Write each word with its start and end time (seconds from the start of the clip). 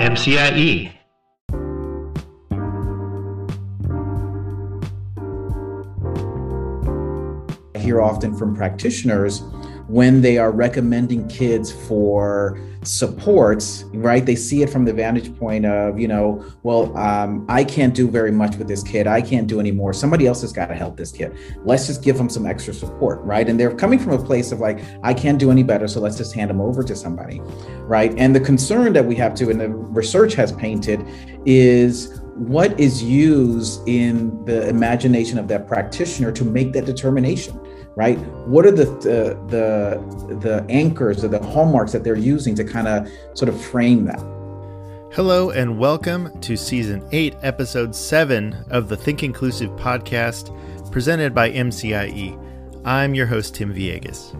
MCIE. 0.00 0.92
I 7.74 7.78
hear 7.78 8.00
often 8.00 8.34
from 8.34 8.56
practitioners 8.56 9.42
when 9.90 10.20
they 10.20 10.38
are 10.38 10.52
recommending 10.52 11.26
kids 11.26 11.72
for 11.72 12.56
supports, 12.84 13.84
right? 13.92 14.24
They 14.24 14.36
see 14.36 14.62
it 14.62 14.70
from 14.70 14.84
the 14.84 14.92
vantage 14.92 15.36
point 15.36 15.66
of, 15.66 15.98
you 15.98 16.06
know, 16.06 16.44
well, 16.62 16.96
um, 16.96 17.44
I 17.48 17.64
can't 17.64 17.92
do 17.92 18.08
very 18.08 18.30
much 18.30 18.56
with 18.56 18.68
this 18.68 18.84
kid. 18.84 19.08
I 19.08 19.20
can't 19.20 19.48
do 19.48 19.58
anymore. 19.58 19.92
Somebody 19.92 20.28
else 20.28 20.42
has 20.42 20.52
got 20.52 20.66
to 20.66 20.76
help 20.76 20.96
this 20.96 21.10
kid. 21.10 21.36
Let's 21.64 21.88
just 21.88 22.04
give 22.04 22.16
them 22.16 22.30
some 22.30 22.46
extra 22.46 22.72
support, 22.72 23.20
right? 23.22 23.48
And 23.48 23.58
they're 23.58 23.74
coming 23.74 23.98
from 23.98 24.12
a 24.12 24.24
place 24.24 24.52
of 24.52 24.60
like, 24.60 24.80
I 25.02 25.12
can't 25.12 25.40
do 25.40 25.50
any 25.50 25.64
better, 25.64 25.88
so 25.88 26.00
let's 26.00 26.16
just 26.16 26.36
hand 26.36 26.50
them 26.50 26.60
over 26.60 26.84
to 26.84 26.94
somebody, 26.94 27.40
right? 27.80 28.14
And 28.16 28.34
the 28.34 28.40
concern 28.40 28.92
that 28.92 29.04
we 29.04 29.16
have 29.16 29.34
to, 29.34 29.50
and 29.50 29.60
the 29.60 29.70
research 29.70 30.34
has 30.34 30.52
painted, 30.52 31.04
is 31.46 32.20
what 32.34 32.78
is 32.78 33.02
used 33.02 33.86
in 33.88 34.44
the 34.44 34.68
imagination 34.68 35.36
of 35.36 35.48
that 35.48 35.66
practitioner 35.66 36.30
to 36.32 36.44
make 36.44 36.72
that 36.74 36.86
determination 36.86 37.60
right 37.96 38.18
what 38.46 38.64
are 38.64 38.70
the 38.70 38.84
the 38.84 39.36
the, 39.48 40.36
the 40.36 40.66
anchors 40.68 41.24
or 41.24 41.28
the 41.28 41.42
hallmarks 41.42 41.92
that 41.92 42.04
they're 42.04 42.16
using 42.16 42.54
to 42.54 42.64
kind 42.64 42.86
of 42.88 43.08
sort 43.34 43.48
of 43.48 43.60
frame 43.60 44.04
that 44.04 44.20
Hello, 45.12 45.50
and 45.50 45.76
welcome 45.76 46.40
to 46.40 46.56
Season 46.56 47.04
8, 47.10 47.34
Episode 47.42 47.96
7 47.96 48.54
of 48.70 48.88
the 48.88 48.96
Think 48.96 49.24
Inclusive 49.24 49.68
podcast 49.70 50.56
presented 50.92 51.34
by 51.34 51.50
MCIE. 51.50 52.38
I'm 52.84 53.16
your 53.16 53.26
host, 53.26 53.56
Tim 53.56 53.74
Villegas. 53.74 54.36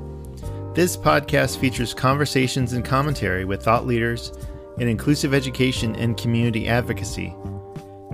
This 0.76 0.96
podcast 0.96 1.58
features 1.58 1.92
conversations 1.92 2.72
and 2.72 2.84
commentary 2.84 3.44
with 3.44 3.64
thought 3.64 3.84
leaders 3.84 4.32
in 4.78 4.86
inclusive 4.86 5.34
education 5.34 5.96
and 5.96 6.16
community 6.16 6.68
advocacy. 6.68 7.34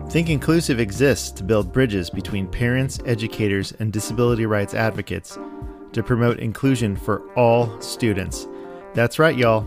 Think 0.08 0.30
Inclusive 0.30 0.78
exists 0.78 1.30
to 1.32 1.42
build 1.42 1.72
bridges 1.72 2.10
between 2.10 2.46
parents, 2.46 3.00
educators, 3.04 3.72
and 3.80 3.92
disability 3.92 4.46
rights 4.46 4.72
advocates 4.72 5.38
to 5.92 6.02
promote 6.02 6.38
inclusion 6.38 6.94
for 6.94 7.28
all 7.34 7.80
students. 7.80 8.46
That's 8.94 9.18
right, 9.18 9.36
y'all. 9.36 9.66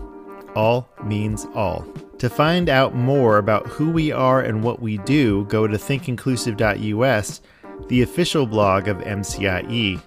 All 0.56 0.88
means 1.04 1.46
all. 1.54 1.86
To 2.18 2.30
find 2.30 2.68
out 2.68 2.94
more 2.94 3.38
about 3.38 3.66
who 3.66 3.90
we 3.90 4.12
are 4.12 4.40
and 4.40 4.64
what 4.64 4.80
we 4.80 4.98
do, 4.98 5.44
go 5.44 5.66
to 5.66 5.76
thinkinclusive.us, 5.76 7.40
the 7.88 8.02
official 8.02 8.46
blog 8.46 8.88
of 8.88 8.98
MCIE, 8.98 10.00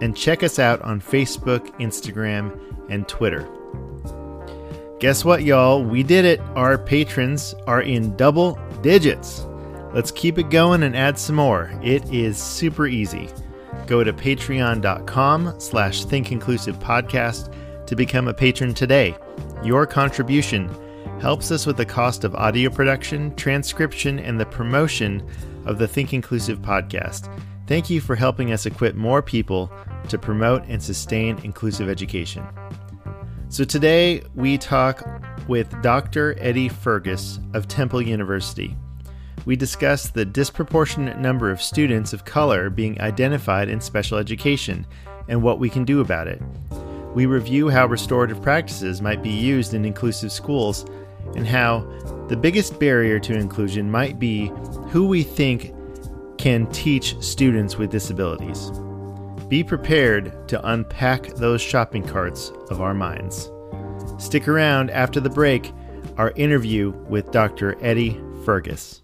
and 0.00 0.16
check 0.16 0.42
us 0.42 0.58
out 0.58 0.80
on 0.82 1.00
Facebook, 1.00 1.68
Instagram, 1.80 2.58
and 2.88 3.06
Twitter. 3.08 3.48
Guess 5.00 5.24
what, 5.24 5.42
y'all? 5.42 5.84
We 5.84 6.02
did 6.02 6.24
it. 6.24 6.40
Our 6.54 6.78
patrons 6.78 7.54
are 7.66 7.82
in 7.82 8.16
double 8.16 8.58
digits. 8.80 9.46
Let's 9.94 10.10
keep 10.10 10.38
it 10.38 10.48
going 10.48 10.82
and 10.84 10.96
add 10.96 11.18
some 11.18 11.36
more. 11.36 11.70
It 11.82 12.10
is 12.12 12.38
super 12.38 12.86
easy. 12.86 13.28
Go 13.86 14.02
to 14.02 14.12
patreon.com 14.12 15.60
slash 15.60 16.04
thinkinclusivepodcast 16.06 17.86
to 17.86 17.96
become 17.96 18.28
a 18.28 18.34
patron 18.34 18.72
today. 18.72 19.16
Your 19.62 19.86
contribution 19.86 20.70
helps 21.20 21.50
us 21.50 21.66
with 21.66 21.76
the 21.76 21.84
cost 21.84 22.24
of 22.24 22.34
audio 22.34 22.70
production, 22.70 23.34
transcription, 23.36 24.18
and 24.18 24.40
the 24.40 24.46
promotion 24.46 25.28
of 25.66 25.78
the 25.78 25.86
Think 25.86 26.14
Inclusive 26.14 26.60
podcast. 26.60 27.32
Thank 27.66 27.90
you 27.90 28.00
for 28.00 28.16
helping 28.16 28.52
us 28.52 28.66
equip 28.66 28.94
more 28.94 29.22
people 29.22 29.70
to 30.08 30.18
promote 30.18 30.64
and 30.66 30.82
sustain 30.82 31.38
inclusive 31.44 31.88
education. 31.88 32.44
So 33.50 33.64
today 33.64 34.22
we 34.34 34.56
talk 34.58 35.06
with 35.48 35.80
Dr. 35.82 36.34
Eddie 36.38 36.68
Fergus 36.68 37.38
of 37.52 37.68
Temple 37.68 38.00
University. 38.00 38.74
We 39.44 39.56
discuss 39.56 40.08
the 40.08 40.24
disproportionate 40.24 41.18
number 41.18 41.50
of 41.50 41.60
students 41.60 42.12
of 42.12 42.24
color 42.24 42.70
being 42.70 43.00
identified 43.00 43.68
in 43.68 43.80
special 43.80 44.18
education 44.18 44.86
and 45.28 45.42
what 45.42 45.58
we 45.58 45.68
can 45.68 45.84
do 45.84 46.00
about 46.00 46.28
it. 46.28 46.40
We 47.14 47.26
review 47.26 47.68
how 47.68 47.86
restorative 47.86 48.40
practices 48.40 49.02
might 49.02 49.22
be 49.22 49.30
used 49.30 49.74
in 49.74 49.84
inclusive 49.84 50.30
schools 50.30 50.86
and 51.34 51.46
how 51.46 51.80
the 52.28 52.36
biggest 52.36 52.78
barrier 52.78 53.18
to 53.20 53.34
inclusion 53.34 53.90
might 53.90 54.18
be 54.18 54.52
who 54.88 55.06
we 55.06 55.22
think 55.22 55.74
can 56.38 56.66
teach 56.70 57.20
students 57.20 57.76
with 57.76 57.90
disabilities. 57.90 58.70
Be 59.48 59.64
prepared 59.64 60.48
to 60.48 60.68
unpack 60.70 61.26
those 61.34 61.60
shopping 61.60 62.04
carts 62.04 62.52
of 62.70 62.80
our 62.80 62.94
minds. 62.94 63.50
Stick 64.18 64.46
around 64.48 64.90
after 64.90 65.20
the 65.20 65.30
break, 65.30 65.72
our 66.16 66.30
interview 66.36 66.90
with 67.08 67.30
Dr. 67.32 67.76
Eddie 67.84 68.20
Fergus. 68.44 69.02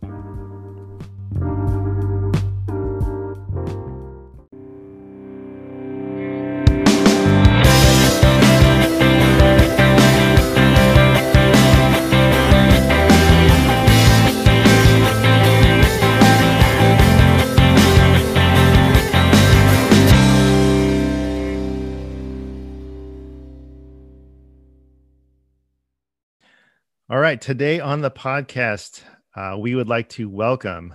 Right. 27.28 27.42
Today 27.42 27.78
on 27.78 28.00
the 28.00 28.10
podcast, 28.10 29.02
uh, 29.36 29.54
we 29.58 29.74
would 29.74 29.86
like 29.86 30.08
to 30.08 30.30
welcome 30.30 30.94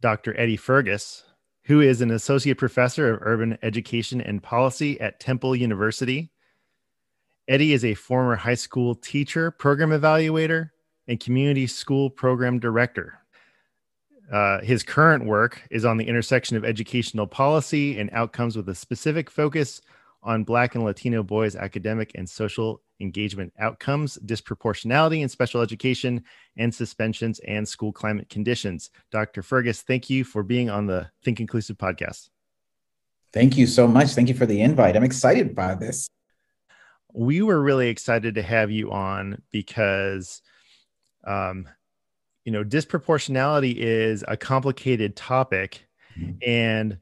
Dr. 0.00 0.38
Eddie 0.38 0.56
Fergus, 0.56 1.24
who 1.64 1.80
is 1.80 2.00
an 2.00 2.12
associate 2.12 2.56
professor 2.56 3.12
of 3.12 3.18
urban 3.22 3.58
education 3.60 4.20
and 4.20 4.40
policy 4.40 5.00
at 5.00 5.18
Temple 5.18 5.56
University. 5.56 6.30
Eddie 7.48 7.72
is 7.72 7.84
a 7.84 7.94
former 7.94 8.36
high 8.36 8.54
school 8.54 8.94
teacher, 8.94 9.50
program 9.50 9.90
evaluator, 9.90 10.70
and 11.08 11.18
community 11.18 11.66
school 11.66 12.10
program 12.10 12.60
director. 12.60 13.18
Uh, 14.32 14.60
his 14.60 14.84
current 14.84 15.24
work 15.24 15.66
is 15.68 15.84
on 15.84 15.96
the 15.96 16.06
intersection 16.06 16.56
of 16.56 16.64
educational 16.64 17.26
policy 17.26 17.98
and 17.98 18.08
outcomes 18.12 18.56
with 18.56 18.68
a 18.68 18.74
specific 18.76 19.28
focus 19.28 19.80
on 20.22 20.44
Black 20.44 20.74
and 20.74 20.84
Latino 20.84 21.22
boys' 21.22 21.56
academic 21.56 22.12
and 22.14 22.28
social 22.28 22.82
engagement 23.00 23.52
outcomes, 23.58 24.18
disproportionality 24.24 25.22
in 25.22 25.28
special 25.28 25.62
education, 25.62 26.22
and 26.56 26.74
suspensions 26.74 27.38
and 27.40 27.66
school 27.66 27.92
climate 27.92 28.28
conditions. 28.28 28.90
Dr. 29.10 29.42
Fergus, 29.42 29.82
thank 29.82 30.10
you 30.10 30.24
for 30.24 30.42
being 30.42 30.68
on 30.68 30.86
the 30.86 31.10
Think 31.24 31.40
Inclusive 31.40 31.78
podcast. 31.78 32.28
Thank 33.32 33.56
you 33.56 33.66
so 33.66 33.86
much. 33.86 34.08
Thank 34.08 34.28
you 34.28 34.34
for 34.34 34.46
the 34.46 34.60
invite. 34.60 34.96
I'm 34.96 35.04
excited 35.04 35.54
by 35.54 35.74
this. 35.74 36.08
We 37.12 37.42
were 37.42 37.60
really 37.60 37.88
excited 37.88 38.34
to 38.34 38.42
have 38.42 38.70
you 38.70 38.90
on 38.92 39.42
because, 39.50 40.42
um, 41.26 41.68
you 42.44 42.52
know, 42.52 42.64
disproportionality 42.64 43.74
is 43.76 44.24
a 44.26 44.36
complicated 44.36 45.16
topic. 45.16 45.86
Mm-hmm. 46.18 46.32
And 46.46 46.98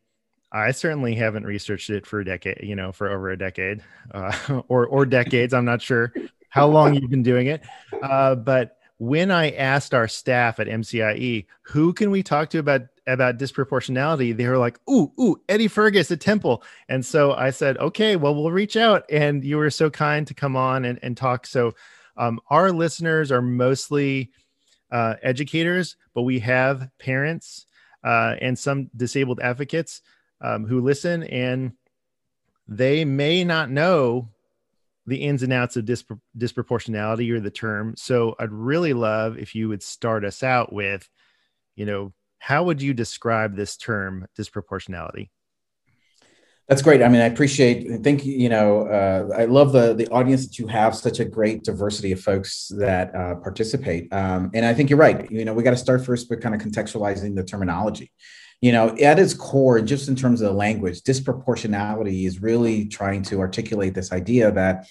I 0.51 0.71
certainly 0.71 1.15
haven't 1.15 1.45
researched 1.45 1.91
it 1.91 2.07
for 2.07 2.21
a 2.21 2.25
decade, 2.25 2.61
you 2.63 2.75
know, 2.75 2.93
for 2.93 3.09
over 3.09 3.31
a 3.31 3.39
decade 3.39 3.83
uh, 4.13 4.63
or, 4.69 4.87
or 4.87 5.05
decades. 5.05 5.53
I'm 5.53 5.65
not 5.65 5.83
sure 5.83 6.13
how 6.49 6.67
long 6.67 6.95
you've 6.95 7.11
been 7.11 7.23
doing 7.23 7.49
it. 7.49 7.63
Uh, 8.03 8.35
but 8.35 8.79
when 8.99 9.31
I 9.31 9.51
asked 9.51 9.95
our 9.95 10.09
staff 10.09 10.59
at 10.59 10.67
MCIE, 10.67 11.47
who 11.63 11.93
can 11.93 12.11
we 12.11 12.23
talk 12.23 12.51
to 12.51 12.59
about 12.59 12.83
about 13.07 13.39
disproportionality, 13.39 14.37
they 14.37 14.47
were 14.47 14.59
like, 14.59 14.79
"Ooh, 14.89 15.11
ooh, 15.19 15.41
Eddie 15.49 15.69
Fergus 15.69 16.11
at 16.11 16.21
Temple," 16.21 16.63
and 16.89 17.05
so 17.05 17.33
I 17.33 17.51
said, 17.51 17.79
"Okay, 17.79 18.17
well, 18.17 18.35
we'll 18.35 18.51
reach 18.51 18.77
out." 18.77 19.05
And 19.11 19.43
you 19.45 19.57
were 19.57 19.71
so 19.71 19.89
kind 19.89 20.27
to 20.27 20.35
come 20.35 20.57
on 20.57 20.85
and, 20.85 20.99
and 21.03 21.17
talk. 21.17 21.47
So, 21.47 21.75
um, 22.17 22.39
our 22.51 22.71
listeners 22.71 23.33
are 23.33 23.41
mostly 23.41 24.31
uh, 24.91 25.15
educators, 25.23 25.97
but 26.13 26.23
we 26.23 26.41
have 26.41 26.91
parents 26.99 27.67
uh, 28.05 28.35
and 28.43 28.59
some 28.59 28.91
disabled 28.97 29.41
advocates 29.41 30.03
um, 30.41 30.67
who 30.67 30.81
listen, 30.81 31.23
and 31.25 31.73
they 32.67 33.05
may 33.05 33.45
not 33.45 33.71
know 33.71 34.29
the 35.07 35.17
ins 35.17 35.43
and 35.43 35.53
outs 35.53 35.77
of 35.77 35.85
dispro- 35.85 36.21
disproportionality 36.37 37.31
or 37.33 37.41
the 37.41 37.51
term. 37.51 37.95
So 37.97 38.37
I'd 38.39 38.53
really 38.53 38.93
love 38.93 39.39
if 39.39 39.55
you 39.55 39.69
would 39.69 39.83
start 39.83 40.25
us 40.25 40.43
out 40.43 40.73
with, 40.73 41.09
you 41.77 41.87
know, 41.87 42.13
how 42.39 42.65
would 42.65 42.83
you 42.83 42.95
describe 42.95 43.57
this 43.57 43.77
term 43.77 44.27
disproportionality? 44.39 45.31
That's 46.69 46.83
great. 46.83 47.03
I 47.03 47.09
mean, 47.09 47.23
I 47.23 47.25
appreciate. 47.25 47.91
I 47.91 47.97
think 47.97 48.27
you 48.27 48.51
know. 48.51 48.87
Uh, 48.87 49.35
I 49.35 49.47
love 49.47 49.73
the 49.73 49.95
the 49.95 50.07
audience 50.09 50.47
that 50.47 50.59
you 50.59 50.67
have. 50.67 50.95
Such 50.95 51.19
a 51.19 51.25
great 51.25 51.65
diversity 51.65 52.13
of 52.13 52.21
folks 52.21 52.71
that 52.77 53.15
uh, 53.15 53.37
participate. 53.37 54.13
Um, 54.13 54.51
and 54.53 54.67
I 54.67 54.75
think 54.75 54.91
you're 54.91 54.99
right. 54.99 55.29
You 55.31 55.47
know, 55.47 55.55
we 55.55 55.63
got 55.63 55.71
to 55.71 55.79
start 55.79 56.05
first 56.05 56.29
with 56.29 56.43
kind 56.43 56.55
of 56.55 56.61
contextualizing 56.61 57.35
the 57.35 57.43
terminology 57.43 58.13
you 58.61 58.73
know 58.73 58.97
at 58.97 59.19
its 59.19 59.35
core 59.35 59.81
just 59.81 60.09
in 60.09 60.17
terms 60.17 60.41
of 60.41 60.49
the 60.49 60.55
language 60.55 61.03
disproportionality 61.03 62.27
is 62.27 62.43
really 62.43 62.87
trying 62.87 63.23
to 63.23 63.41
articulate 63.41 63.95
this 63.95 64.13
idea 64.13 64.51
that 64.51 64.87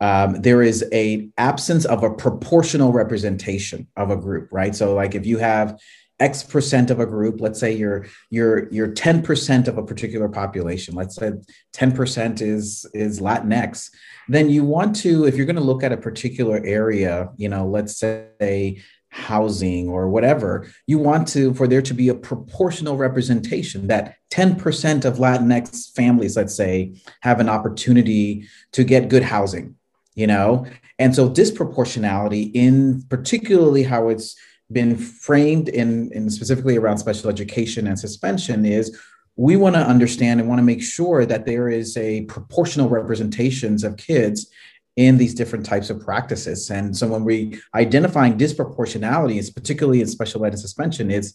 um, 0.00 0.40
there 0.42 0.62
is 0.62 0.84
a 0.92 1.28
absence 1.38 1.84
of 1.84 2.04
a 2.04 2.10
proportional 2.14 2.92
representation 2.92 3.88
of 3.96 4.10
a 4.10 4.16
group 4.16 4.48
right? 4.52 4.74
So 4.74 4.94
like 4.94 5.14
if 5.14 5.26
you 5.26 5.38
have 5.38 5.78
x 6.20 6.42
percent 6.42 6.90
of 6.90 6.98
a 6.98 7.06
group 7.06 7.40
let's 7.40 7.60
say 7.60 7.72
you're 7.72 8.06
you're 8.30 8.68
you're 8.72 8.88
10% 8.88 9.68
of 9.68 9.78
a 9.78 9.84
particular 9.84 10.28
population 10.28 10.94
let's 10.94 11.14
say 11.14 11.30
10% 11.74 12.40
is 12.40 12.84
is 12.92 13.20
latinx 13.20 13.90
then 14.28 14.50
you 14.50 14.64
want 14.64 14.96
to 14.96 15.26
if 15.26 15.36
you're 15.36 15.46
going 15.46 15.54
to 15.54 15.62
look 15.62 15.84
at 15.84 15.92
a 15.92 15.96
particular 15.96 16.60
area 16.64 17.28
you 17.36 17.48
know 17.48 17.68
let's 17.68 17.98
say 17.98 18.82
housing 19.10 19.88
or 19.88 20.08
whatever 20.08 20.66
you 20.86 20.98
want 20.98 21.26
to 21.26 21.54
for 21.54 21.66
there 21.66 21.82
to 21.82 21.94
be 21.94 22.08
a 22.08 22.14
proportional 22.14 22.96
representation 22.96 23.86
that 23.86 24.16
10% 24.30 25.04
of 25.04 25.16
latinx 25.16 25.90
families 25.94 26.36
let's 26.36 26.54
say 26.54 26.94
have 27.22 27.40
an 27.40 27.48
opportunity 27.48 28.46
to 28.72 28.84
get 28.84 29.08
good 29.08 29.22
housing 29.22 29.74
you 30.18 30.26
know? 30.26 30.66
And 30.98 31.14
so 31.14 31.30
disproportionality 31.30 32.50
in 32.52 33.02
particularly 33.08 33.84
how 33.84 34.08
it's 34.08 34.36
been 34.70 34.96
framed 34.96 35.68
in, 35.68 36.10
in 36.12 36.28
specifically 36.28 36.76
around 36.76 36.98
special 36.98 37.30
education 37.30 37.86
and 37.86 37.96
suspension 37.96 38.66
is 38.66 38.98
we 39.36 39.54
want 39.54 39.76
to 39.76 39.80
understand 39.80 40.40
and 40.40 40.48
want 40.48 40.58
to 40.58 40.64
make 40.64 40.82
sure 40.82 41.24
that 41.24 41.46
there 41.46 41.68
is 41.68 41.96
a 41.96 42.22
proportional 42.22 42.88
representations 42.88 43.84
of 43.84 43.96
kids 43.96 44.50
in 44.98 45.16
these 45.16 45.32
different 45.32 45.64
types 45.64 45.90
of 45.90 46.00
practices. 46.00 46.68
And 46.72 46.94
so 46.94 47.06
when 47.06 47.22
we 47.22 47.60
identifying 47.72 48.36
disproportionalities, 48.36 49.54
particularly 49.54 50.00
in 50.00 50.08
special 50.08 50.44
ed 50.44 50.54
and 50.54 50.58
suspension, 50.58 51.08
is 51.08 51.34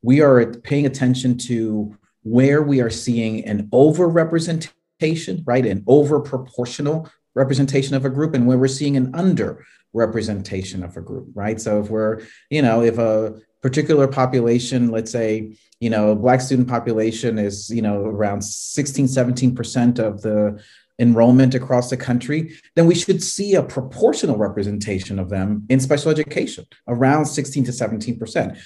we 0.00 0.20
are 0.20 0.46
paying 0.46 0.86
attention 0.86 1.36
to 1.38 1.98
where 2.22 2.62
we 2.62 2.80
are 2.80 2.88
seeing 2.88 3.44
an 3.46 3.66
overrepresentation, 3.72 5.42
right? 5.44 5.66
An 5.66 5.82
over 5.88 6.20
proportional 6.20 7.10
representation 7.34 7.96
of 7.96 8.04
a 8.04 8.10
group 8.10 8.32
and 8.32 8.46
where 8.46 8.58
we're 8.58 8.68
seeing 8.68 8.96
an 8.96 9.12
under 9.12 9.66
representation 9.92 10.84
of 10.84 10.96
a 10.96 11.00
group, 11.00 11.30
right? 11.34 11.60
So 11.60 11.80
if 11.80 11.90
we're, 11.90 12.22
you 12.48 12.62
know, 12.62 12.80
if 12.80 12.96
a 12.98 13.34
particular 13.60 14.06
population, 14.06 14.92
let's 14.92 15.10
say, 15.10 15.56
you 15.80 15.90
know, 15.90 16.14
black 16.14 16.40
student 16.40 16.68
population 16.68 17.40
is, 17.40 17.70
you 17.70 17.82
know, 17.82 18.04
around 18.04 18.42
16, 18.42 19.06
17% 19.06 19.98
of 19.98 20.22
the 20.22 20.62
enrollment 21.00 21.54
across 21.54 21.90
the 21.90 21.96
country, 21.96 22.54
then 22.76 22.86
we 22.86 22.94
should 22.94 23.22
see 23.22 23.54
a 23.54 23.62
proportional 23.62 24.36
representation 24.36 25.18
of 25.18 25.30
them 25.30 25.66
in 25.68 25.80
special 25.80 26.10
education, 26.10 26.66
around 26.86 27.26
16 27.26 27.64
to 27.64 27.72
17 27.72 28.18
percent. 28.18 28.58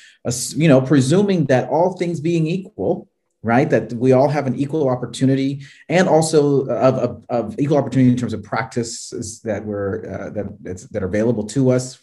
You 0.56 0.69
know, 0.69 0.81
presuming 0.81 1.46
that 1.46 1.69
all 1.70 1.96
things 1.96 2.20
being 2.20 2.46
equal, 2.46 3.08
right, 3.42 3.70
that 3.70 3.92
we 3.92 4.12
all 4.12 4.28
have 4.28 4.46
an 4.46 4.56
equal 4.56 4.88
opportunity, 4.88 5.62
and 5.88 6.08
also 6.08 6.66
of, 6.66 6.94
of, 6.96 7.25
of 7.31 7.58
equal 7.58 7.78
opportunity 7.78 8.10
in 8.10 8.16
terms 8.16 8.34
of 8.34 8.42
practices 8.42 9.40
that 9.42 9.64
were 9.64 10.04
uh, 10.12 10.31
that 10.31 10.88
that 10.90 11.02
are 11.02 11.06
available 11.06 11.46
to 11.46 11.70
us. 11.70 12.00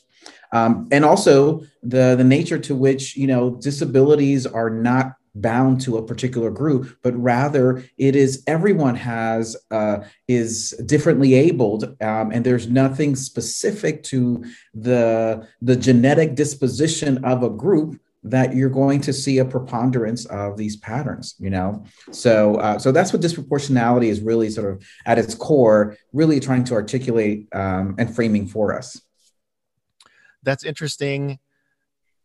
Um, 0.53 0.87
and 0.91 1.05
also 1.05 1.61
the 1.83 2.15
the 2.15 2.23
nature 2.23 2.59
to 2.59 2.75
which 2.75 3.17
you 3.17 3.27
know 3.27 3.51
disabilities 3.51 4.45
are 4.47 4.69
not 4.69 5.15
bound 5.35 5.79
to 5.81 5.97
a 5.97 6.05
particular 6.05 6.51
group 6.51 6.97
but 7.03 7.15
rather 7.15 7.83
it 7.97 8.15
is 8.15 8.43
everyone 8.47 8.95
has 8.95 9.55
uh, 9.71 9.99
is 10.27 10.71
differently 10.85 11.33
abled 11.33 11.83
um, 12.01 12.31
and 12.31 12.45
there's 12.45 12.67
nothing 12.67 13.15
specific 13.15 14.03
to 14.03 14.43
the 14.73 15.47
the 15.61 15.75
genetic 15.75 16.35
disposition 16.35 17.23
of 17.23 17.43
a 17.43 17.49
group 17.49 17.99
that 18.23 18.53
you're 18.53 18.69
going 18.69 19.01
to 19.01 19.11
see 19.11 19.39
a 19.39 19.45
preponderance 19.45 20.25
of 20.25 20.57
these 20.57 20.75
patterns 20.77 21.35
you 21.39 21.49
know? 21.49 21.85
So 22.11 22.55
uh, 22.55 22.77
so 22.77 22.91
that's 22.91 23.13
what 23.13 23.21
disproportionality 23.21 24.07
is 24.07 24.21
really 24.21 24.49
sort 24.49 24.73
of 24.73 24.85
at 25.05 25.17
its 25.17 25.33
core 25.33 25.95
really 26.13 26.39
trying 26.39 26.65
to 26.65 26.73
articulate 26.73 27.47
um, 27.53 27.95
and 27.97 28.13
framing 28.13 28.47
for 28.47 28.77
us. 28.77 29.01
That's 30.43 30.63
interesting 30.63 31.39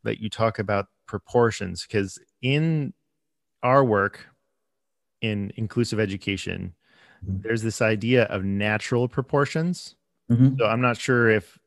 that 0.04 0.20
you 0.20 0.30
talk 0.30 0.58
about 0.58 0.86
proportions 1.06 1.86
because 1.86 2.18
in 2.42 2.92
our 3.62 3.84
work 3.84 4.26
in 5.22 5.52
inclusive 5.56 5.98
education 6.00 6.74
mm-hmm. 7.24 7.42
there's 7.42 7.62
this 7.62 7.80
idea 7.82 8.24
of 8.24 8.44
natural 8.44 9.08
proportions 9.08 9.96
mm-hmm. 10.30 10.56
so 10.58 10.66
i'm 10.66 10.80
not 10.80 10.96
sure 10.96 11.30
if 11.30 11.58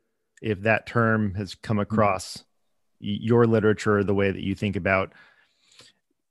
if 0.41 0.61
that 0.61 0.85
term 0.85 1.33
has 1.35 1.55
come 1.55 1.77
mm-hmm. 1.77 1.93
across 1.93 2.37
mm-hmm. 2.37 2.45
your 3.01 3.45
literature 3.45 4.03
the 4.03 4.15
way 4.15 4.31
that 4.31 4.43
you 4.43 4.55
think 4.55 4.75
about 4.75 5.13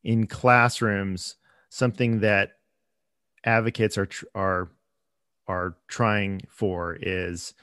in 0.05 0.27
classrooms 0.27 1.37
something 1.71 2.21
that 2.21 2.53
advocates 3.45 3.99
are 3.99 4.09
are 4.35 4.71
are 5.47 5.77
trying 5.89 6.43
for 6.49 6.97
is 7.01 7.55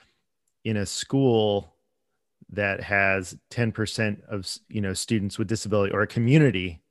in 0.64 0.76
a 0.76 0.86
school 0.86 1.76
that 2.50 2.82
has 2.82 3.38
10% 3.52 4.24
of 4.28 4.48
you 4.68 4.82
know 4.82 4.94
students 4.94 5.38
with 5.38 5.48
disability 5.48 5.94
or 5.94 6.02
a 6.02 6.08
community 6.08 6.82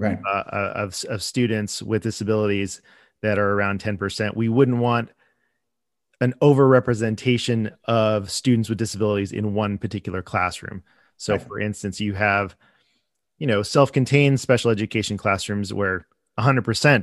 right. 0.00 0.18
uh, 0.26 0.44
uh 0.52 0.72
of, 0.76 1.04
of 1.08 1.22
students 1.22 1.82
with 1.82 2.02
disabilities 2.02 2.82
that 3.22 3.38
are 3.38 3.52
around 3.52 3.80
10%. 3.80 4.34
We 4.34 4.48
wouldn't 4.48 4.78
want 4.78 5.10
an 6.20 6.34
overrepresentation 6.42 7.72
of 7.84 8.30
students 8.30 8.68
with 8.68 8.78
disabilities 8.78 9.32
in 9.32 9.54
one 9.54 9.78
particular 9.78 10.22
classroom. 10.22 10.82
So, 11.16 11.34
right. 11.34 11.42
for 11.42 11.60
instance, 11.60 12.00
you 12.00 12.14
have, 12.14 12.56
you 13.38 13.46
know, 13.46 13.62
self-contained 13.62 14.40
special 14.40 14.70
education 14.70 15.16
classrooms 15.16 15.72
where 15.72 16.06
100% 16.38 16.94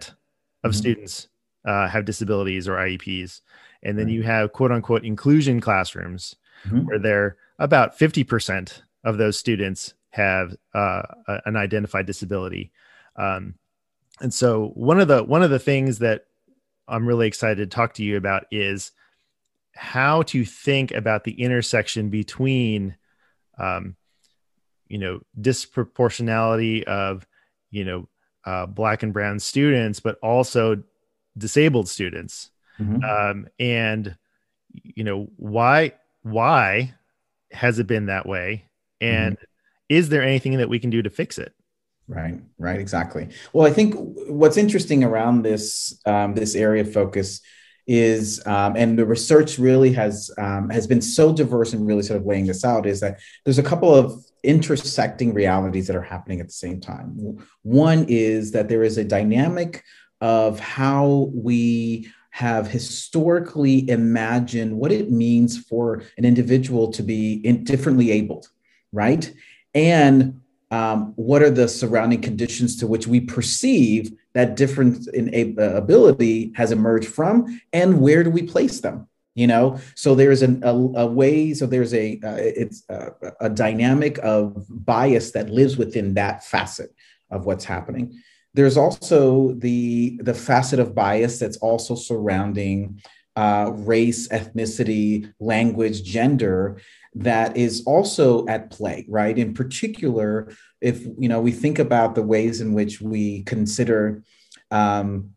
of 0.63 0.71
mm-hmm. 0.71 0.71
students 0.71 1.27
uh, 1.65 1.87
have 1.87 2.05
disabilities 2.05 2.67
or 2.67 2.75
IEPs, 2.75 3.41
and 3.83 3.97
then 3.97 4.05
right. 4.05 4.13
you 4.13 4.23
have 4.23 4.53
quote 4.53 4.71
unquote 4.71 5.03
inclusion 5.03 5.59
classrooms 5.59 6.35
mm-hmm. 6.65 6.85
where 6.85 6.99
they're 6.99 7.37
about 7.59 7.97
50% 7.97 8.81
of 9.03 9.17
those 9.17 9.37
students 9.37 9.93
have 10.11 10.55
uh, 10.73 11.03
an 11.45 11.55
identified 11.55 12.05
disability. 12.05 12.71
Um, 13.17 13.55
and 14.19 14.33
so 14.33 14.69
one 14.75 14.99
of 14.99 15.07
the 15.07 15.23
one 15.23 15.43
of 15.43 15.49
the 15.49 15.59
things 15.59 15.99
that 15.99 16.25
I'm 16.87 17.07
really 17.07 17.27
excited 17.27 17.57
to 17.57 17.75
talk 17.75 17.93
to 17.95 18.03
you 18.03 18.17
about 18.17 18.45
is 18.51 18.91
how 19.75 20.23
to 20.23 20.43
think 20.43 20.91
about 20.91 21.23
the 21.23 21.39
intersection 21.41 22.09
between 22.09 22.95
um, 23.59 23.95
you 24.87 24.97
know 24.97 25.19
disproportionality 25.39 26.83
of 26.83 27.27
you 27.69 27.85
know 27.85 28.09
uh, 28.45 28.65
black 28.65 29.03
and 29.03 29.13
brown 29.13 29.39
students 29.39 29.99
but 29.99 30.17
also 30.21 30.83
disabled 31.37 31.89
students. 31.89 32.51
Mhm. 32.79 33.03
um, 33.03 33.47
and 33.59 34.15
you 34.71 35.03
know 35.03 35.29
why 35.37 35.93
why 36.21 36.93
has 37.51 37.79
it 37.79 37.87
been 37.87 38.07
that 38.07 38.25
way? 38.27 38.65
And 38.99 39.37
is 39.89 40.09
there 40.09 40.21
anything 40.21 40.57
that 40.57 40.69
we 40.69 40.79
can 40.79 40.89
do 40.89 41.01
to 41.01 41.09
fix 41.09 41.37
it 41.37 41.53
Right, 42.07 42.39
right, 42.57 42.79
exactly. 42.79 43.29
Well, 43.51 43.67
I 43.67 43.71
think 43.71 43.95
what's 44.29 44.55
interesting 44.55 45.03
around 45.03 45.41
this 45.41 45.99
um, 46.05 46.35
this 46.35 46.55
area 46.55 46.81
of 46.81 46.93
focus 46.93 47.41
is, 47.85 48.45
um, 48.45 48.75
and 48.77 48.97
the 48.97 49.05
research 49.05 49.59
really 49.59 49.91
has 49.93 50.31
um, 50.37 50.69
has 50.69 50.87
been 50.87 51.01
so 51.01 51.33
diverse 51.33 51.73
and 51.73 51.85
really 51.85 52.03
sort 52.03 52.19
of 52.19 52.25
laying 52.25 52.47
this 52.47 52.63
out, 52.63 52.85
is 52.85 53.01
that 53.01 53.19
there's 53.43 53.59
a 53.59 53.63
couple 53.63 53.93
of 53.93 54.23
intersecting 54.43 55.33
realities 55.33 55.87
that 55.87 55.97
are 55.97 56.01
happening 56.01 56.39
at 56.39 56.47
the 56.47 56.53
same 56.53 56.79
time. 56.79 57.37
One 57.63 58.05
is 58.07 58.51
that 58.51 58.69
there 58.69 58.83
is 58.83 58.97
a 58.97 59.03
dynamic 59.03 59.83
of 60.21 60.59
how 60.61 61.29
we 61.33 62.07
have 62.31 62.67
historically 62.67 63.89
imagined 63.89 64.77
what 64.77 64.91
it 64.91 65.11
means 65.11 65.57
for 65.57 66.03
an 66.17 66.23
individual 66.23 66.91
to 66.91 67.03
be 67.03 67.33
in, 67.43 67.63
differently 67.63 68.11
abled, 68.11 68.47
right? 68.93 69.33
And 69.73 70.39
um, 70.71 71.13
what 71.15 71.41
are 71.41 71.49
the 71.49 71.67
surrounding 71.67 72.21
conditions 72.21 72.75
to 72.77 72.87
which 72.87 73.07
we 73.07 73.21
perceive 73.21 74.11
that 74.33 74.55
difference 74.55 75.07
in 75.07 75.57
uh, 75.57 75.63
ability 75.73 76.51
has 76.55 76.71
emerged 76.71 77.07
from, 77.07 77.61
and 77.73 78.01
where 78.01 78.23
do 78.23 78.29
we 78.29 78.43
place 78.43 78.81
them? 78.81 79.07
You 79.33 79.47
know, 79.47 79.79
so 79.95 80.15
there's 80.15 80.41
an, 80.41 80.63
a, 80.63 80.69
a 80.69 81.05
way, 81.05 81.53
so 81.53 81.67
there's 81.67 81.93
a 81.93 82.19
uh, 82.23 82.37
it's 82.37 82.83
a, 82.89 83.11
a 83.41 83.49
dynamic 83.49 84.17
of 84.23 84.65
bias 84.69 85.31
that 85.31 85.49
lives 85.51 85.77
within 85.77 86.15
that 86.15 86.43
facet 86.43 86.93
of 87.29 87.45
what's 87.45 87.63
happening. 87.63 88.19
There's 88.55 88.77
also 88.77 89.53
the 89.53 90.19
the 90.23 90.33
facet 90.33 90.79
of 90.79 90.95
bias 90.95 91.37
that's 91.39 91.57
also 91.57 91.93
surrounding 91.93 93.01
uh, 93.37 93.71
race, 93.71 94.27
ethnicity, 94.29 95.31
language, 95.39 96.03
gender 96.03 96.81
that 97.13 97.55
is 97.55 97.83
also 97.85 98.45
at 98.47 98.71
play, 98.71 99.05
right? 99.07 99.37
In 99.37 99.53
particular, 99.53 100.51
if 100.81 101.05
you 101.17 101.29
know 101.29 101.39
we 101.39 101.51
think 101.51 101.77
about 101.79 102.15
the 102.15 102.23
ways 102.23 102.61
in 102.61 102.73
which 102.73 102.99
we 102.99 103.43
consider 103.43 104.23
um, 104.71 105.31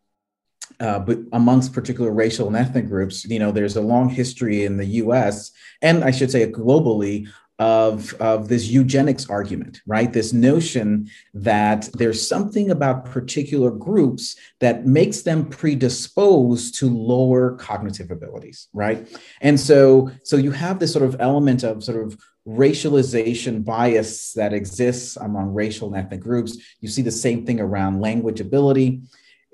uh, 0.78 0.98
but 0.98 1.18
amongst 1.32 1.74
particular 1.74 2.10
racial 2.10 2.46
and 2.46 2.56
ethnic 2.56 2.88
groups, 2.88 3.26
you 3.26 3.38
know, 3.38 3.52
there's 3.52 3.76
a 3.76 3.82
long 3.82 4.08
history 4.08 4.64
in 4.64 4.78
the 4.78 4.86
U.S. 4.86 5.50
and 5.82 6.02
I 6.02 6.10
should 6.10 6.30
say 6.30 6.50
globally 6.50 7.28
of, 7.60 8.14
of 8.14 8.48
this 8.48 8.68
eugenics 8.68 9.28
argument, 9.28 9.82
right? 9.86 10.14
This 10.14 10.32
notion 10.32 11.10
that 11.34 11.90
there's 11.92 12.26
something 12.26 12.70
about 12.70 13.04
particular 13.04 13.70
groups 13.70 14.34
that 14.60 14.86
makes 14.86 15.20
them 15.20 15.44
predisposed 15.44 16.78
to 16.78 16.88
lower 16.88 17.56
cognitive 17.56 18.10
abilities, 18.10 18.68
right? 18.72 19.06
And 19.42 19.60
so, 19.60 20.10
so 20.24 20.38
you 20.38 20.52
have 20.52 20.78
this 20.78 20.90
sort 20.90 21.04
of 21.04 21.16
element 21.20 21.62
of 21.62 21.84
sort 21.84 22.02
of 22.02 22.18
racialization 22.48 23.62
bias 23.62 24.32
that 24.32 24.54
exists 24.54 25.18
among 25.18 25.52
racial 25.52 25.88
and 25.88 26.02
ethnic 26.02 26.20
groups. 26.20 26.56
You 26.80 26.88
see 26.88 27.02
the 27.02 27.10
same 27.10 27.44
thing 27.44 27.60
around 27.60 28.00
language 28.00 28.40
ability 28.40 29.02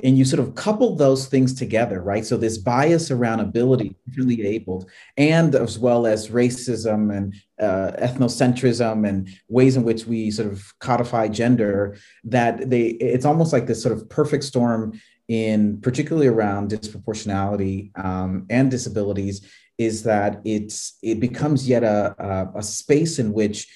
and 0.05 0.19
you 0.19 0.25
sort 0.25 0.41
of 0.41 0.55
couple 0.55 0.95
those 0.95 1.27
things 1.27 1.55
together, 1.55 2.03
right? 2.03 2.25
So 2.25 2.37
this 2.37 2.59
bias 2.59 3.11
around 3.11 3.41
ability, 3.41 3.97
differently 4.07 4.47
abled, 4.47 4.91
and 5.17 5.55
as 5.55 5.79
well 5.79 6.07
as 6.07 6.29
racism 6.29 7.17
and 7.17 7.35
uh, 7.59 7.93
ethnocentrism 7.99 9.09
and 9.09 9.29
ways 9.49 9.77
in 9.77 9.85
which 9.85 10.05
we 10.07 10.31
sort 10.31 10.53
of 10.53 10.63
codify 10.81 11.29
gender, 11.29 11.97
that 12.25 12.69
they 12.69 12.89
it's 12.89 13.25
almost 13.25 13.53
like 13.53 13.67
this 13.67 13.83
sort 13.83 13.97
of 13.97 14.09
perfect 14.11 14.45
storm 14.45 15.01
in 15.29 15.81
particularly 15.81 16.29
around 16.29 16.71
disproportionality 16.71 17.97
um, 17.99 18.47
and 18.51 18.71
disabilities 18.71 19.45
is 19.79 20.03
that 20.05 20.41
it's 20.45 20.99
it 21.03 21.21
becomes 21.21 21.69
yet 21.69 21.83
a, 21.83 22.15
a, 22.19 22.59
a 22.59 22.63
space 22.63 23.19
in 23.19 23.33
which 23.33 23.67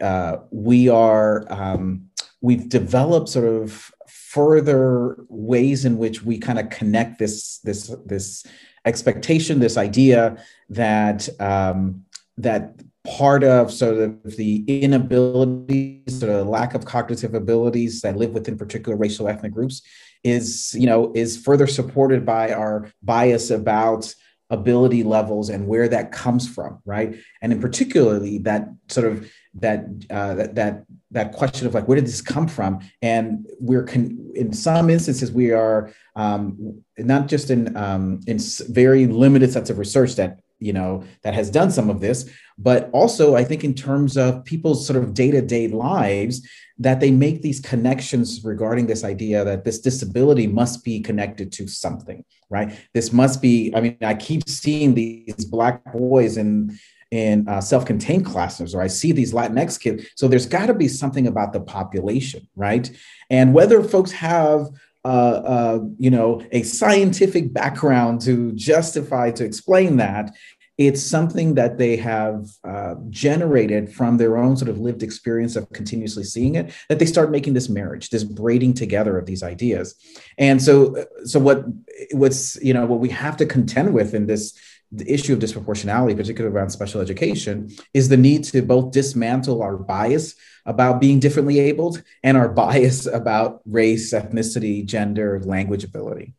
uh, 0.00 0.38
we 0.50 0.88
are 0.88 1.44
um, 1.50 2.06
we've 2.40 2.68
developed 2.68 3.28
sort 3.28 3.46
of 3.46 3.92
further 4.28 5.16
ways 5.28 5.84
in 5.86 5.96
which 5.96 6.22
we 6.22 6.38
kind 6.38 6.58
of 6.58 6.68
connect 6.68 7.18
this 7.18 7.58
this 7.60 7.94
this 8.04 8.44
expectation, 8.84 9.58
this 9.58 9.76
idea 9.76 10.36
that 10.68 11.28
um, 11.40 12.04
that 12.36 12.74
part 13.06 13.42
of 13.42 13.72
sort 13.72 13.96
of 13.98 14.36
the 14.36 14.64
inabilities 14.68 16.22
of 16.22 16.46
lack 16.46 16.74
of 16.74 16.84
cognitive 16.84 17.34
abilities 17.34 18.02
that 18.02 18.16
live 18.16 18.32
within 18.32 18.58
particular 18.58 18.98
racial 18.98 19.28
ethnic 19.28 19.52
groups 19.52 19.80
is 20.24 20.74
you 20.74 20.86
know 20.86 21.10
is 21.14 21.38
further 21.38 21.66
supported 21.66 22.26
by 22.26 22.52
our 22.52 22.90
bias 23.02 23.50
about 23.50 24.14
ability 24.50 25.02
levels 25.02 25.48
and 25.48 25.66
where 25.66 25.88
that 25.88 26.12
comes 26.12 26.46
from 26.46 26.80
right? 26.84 27.16
And 27.40 27.52
in 27.52 27.60
particularly 27.60 28.38
that 28.38 28.68
sort 28.88 29.06
of 29.06 29.30
that 29.60 29.86
uh, 30.10 30.34
that 30.34 30.54
that 30.54 30.84
that 31.10 31.32
question 31.32 31.66
of 31.66 31.74
like 31.74 31.88
where 31.88 31.96
did 31.96 32.06
this 32.06 32.20
come 32.20 32.46
from? 32.46 32.80
And 33.02 33.46
we're 33.58 33.84
con- 33.84 34.32
in 34.34 34.52
some 34.52 34.90
instances 34.90 35.32
we 35.32 35.52
are 35.52 35.92
um, 36.16 36.82
not 36.98 37.28
just 37.28 37.50
in 37.50 37.76
um, 37.76 38.20
in 38.26 38.38
very 38.68 39.06
limited 39.06 39.52
sets 39.52 39.70
of 39.70 39.78
research 39.78 40.16
that 40.16 40.40
you 40.60 40.72
know 40.72 41.04
that 41.22 41.34
has 41.34 41.50
done 41.50 41.70
some 41.70 41.88
of 41.88 42.00
this 42.00 42.28
but 42.58 42.90
also 42.92 43.36
i 43.36 43.44
think 43.44 43.62
in 43.62 43.72
terms 43.72 44.16
of 44.16 44.44
people's 44.44 44.84
sort 44.84 45.00
of 45.00 45.14
day-to-day 45.14 45.68
lives 45.68 46.44
that 46.80 46.98
they 46.98 47.12
make 47.12 47.42
these 47.42 47.60
connections 47.60 48.42
regarding 48.42 48.88
this 48.88 49.04
idea 49.04 49.44
that 49.44 49.64
this 49.64 49.78
disability 49.78 50.48
must 50.48 50.82
be 50.82 51.00
connected 51.00 51.52
to 51.52 51.68
something 51.68 52.24
right? 52.50 52.78
This 52.94 53.12
must 53.12 53.42
be 53.42 53.72
i 53.74 53.80
mean 53.80 53.96
i 54.02 54.14
keep 54.14 54.48
seeing 54.48 54.94
these 54.94 55.44
black 55.44 55.92
boys 55.92 56.36
in 56.36 56.78
in 57.10 57.48
uh, 57.48 57.60
self-contained 57.60 58.24
classrooms 58.24 58.74
or 58.74 58.82
i 58.82 58.86
see 58.86 59.12
these 59.12 59.32
latinx 59.32 59.80
kids. 59.80 60.06
So 60.14 60.28
there's 60.28 60.46
got 60.46 60.66
to 60.66 60.74
be 60.74 60.88
something 60.88 61.26
about 61.26 61.52
the 61.52 61.60
population 61.60 62.48
right? 62.56 62.90
And 63.30 63.54
whether 63.54 63.82
folks 63.82 64.12
have 64.12 64.68
uh, 65.04 65.08
uh, 65.08 65.80
you 65.98 66.10
know 66.10 66.42
a 66.52 66.62
scientific 66.62 67.52
background 67.52 68.20
to 68.22 68.52
justify 68.52 69.30
to 69.30 69.44
explain 69.44 69.96
that 69.98 70.34
it's 70.76 71.02
something 71.02 71.54
that 71.54 71.76
they 71.76 71.96
have 71.96 72.46
uh, 72.62 72.94
generated 73.10 73.92
from 73.92 74.16
their 74.16 74.36
own 74.36 74.56
sort 74.56 74.68
of 74.68 74.78
lived 74.78 75.02
experience 75.02 75.56
of 75.56 75.68
continuously 75.72 76.22
seeing 76.22 76.54
it 76.54 76.72
that 76.88 77.00
they 77.00 77.06
start 77.06 77.30
making 77.30 77.54
this 77.54 77.68
marriage 77.68 78.10
this 78.10 78.24
braiding 78.24 78.74
together 78.74 79.18
of 79.18 79.26
these 79.26 79.42
ideas. 79.42 79.94
And 80.36 80.62
so 80.62 81.06
so 81.24 81.38
what 81.40 81.64
what's 82.12 82.60
you 82.62 82.74
know 82.74 82.86
what 82.86 83.00
we 83.00 83.08
have 83.10 83.36
to 83.38 83.46
contend 83.46 83.94
with 83.94 84.14
in 84.14 84.26
this 84.26 84.58
the 84.90 85.12
issue 85.12 85.34
of 85.34 85.38
disproportionality, 85.38 86.16
particularly 86.16 86.54
around 86.54 86.70
special 86.70 87.00
education, 87.00 87.70
is 87.92 88.08
the 88.08 88.16
need 88.16 88.44
to 88.44 88.62
both 88.62 88.92
dismantle 88.92 89.62
our 89.62 89.76
bias 89.76 90.34
about 90.64 91.00
being 91.00 91.20
differently 91.20 91.58
abled 91.58 92.02
and 92.22 92.36
our 92.36 92.48
bias 92.48 93.06
about 93.06 93.60
race, 93.66 94.12
ethnicity, 94.12 94.84
gender, 94.84 95.40
language 95.44 95.84
ability. 95.84 96.34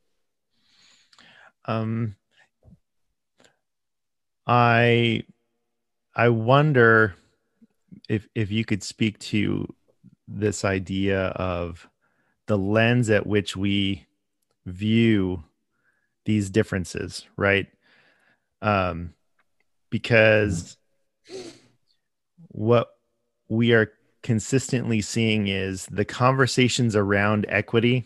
Um, 1.65 2.15
I 4.47 5.23
I 6.15 6.29
wonder 6.29 7.15
if 8.07 8.27
if 8.33 8.49
you 8.51 8.65
could 8.65 8.81
speak 8.81 9.19
to 9.19 9.71
this 10.27 10.65
idea 10.65 11.27
of 11.27 11.87
the 12.47 12.57
lens 12.57 13.11
at 13.11 13.27
which 13.27 13.55
we 13.55 14.07
view 14.65 15.43
these 16.25 16.49
differences, 16.49 17.27
right? 17.37 17.67
Um, 18.61 19.13
because 19.89 20.77
what 22.49 22.89
we 23.47 23.73
are 23.73 23.91
consistently 24.21 25.01
seeing 25.01 25.47
is 25.47 25.85
the 25.87 26.05
conversations 26.05 26.95
around 26.95 27.45
equity, 27.49 28.05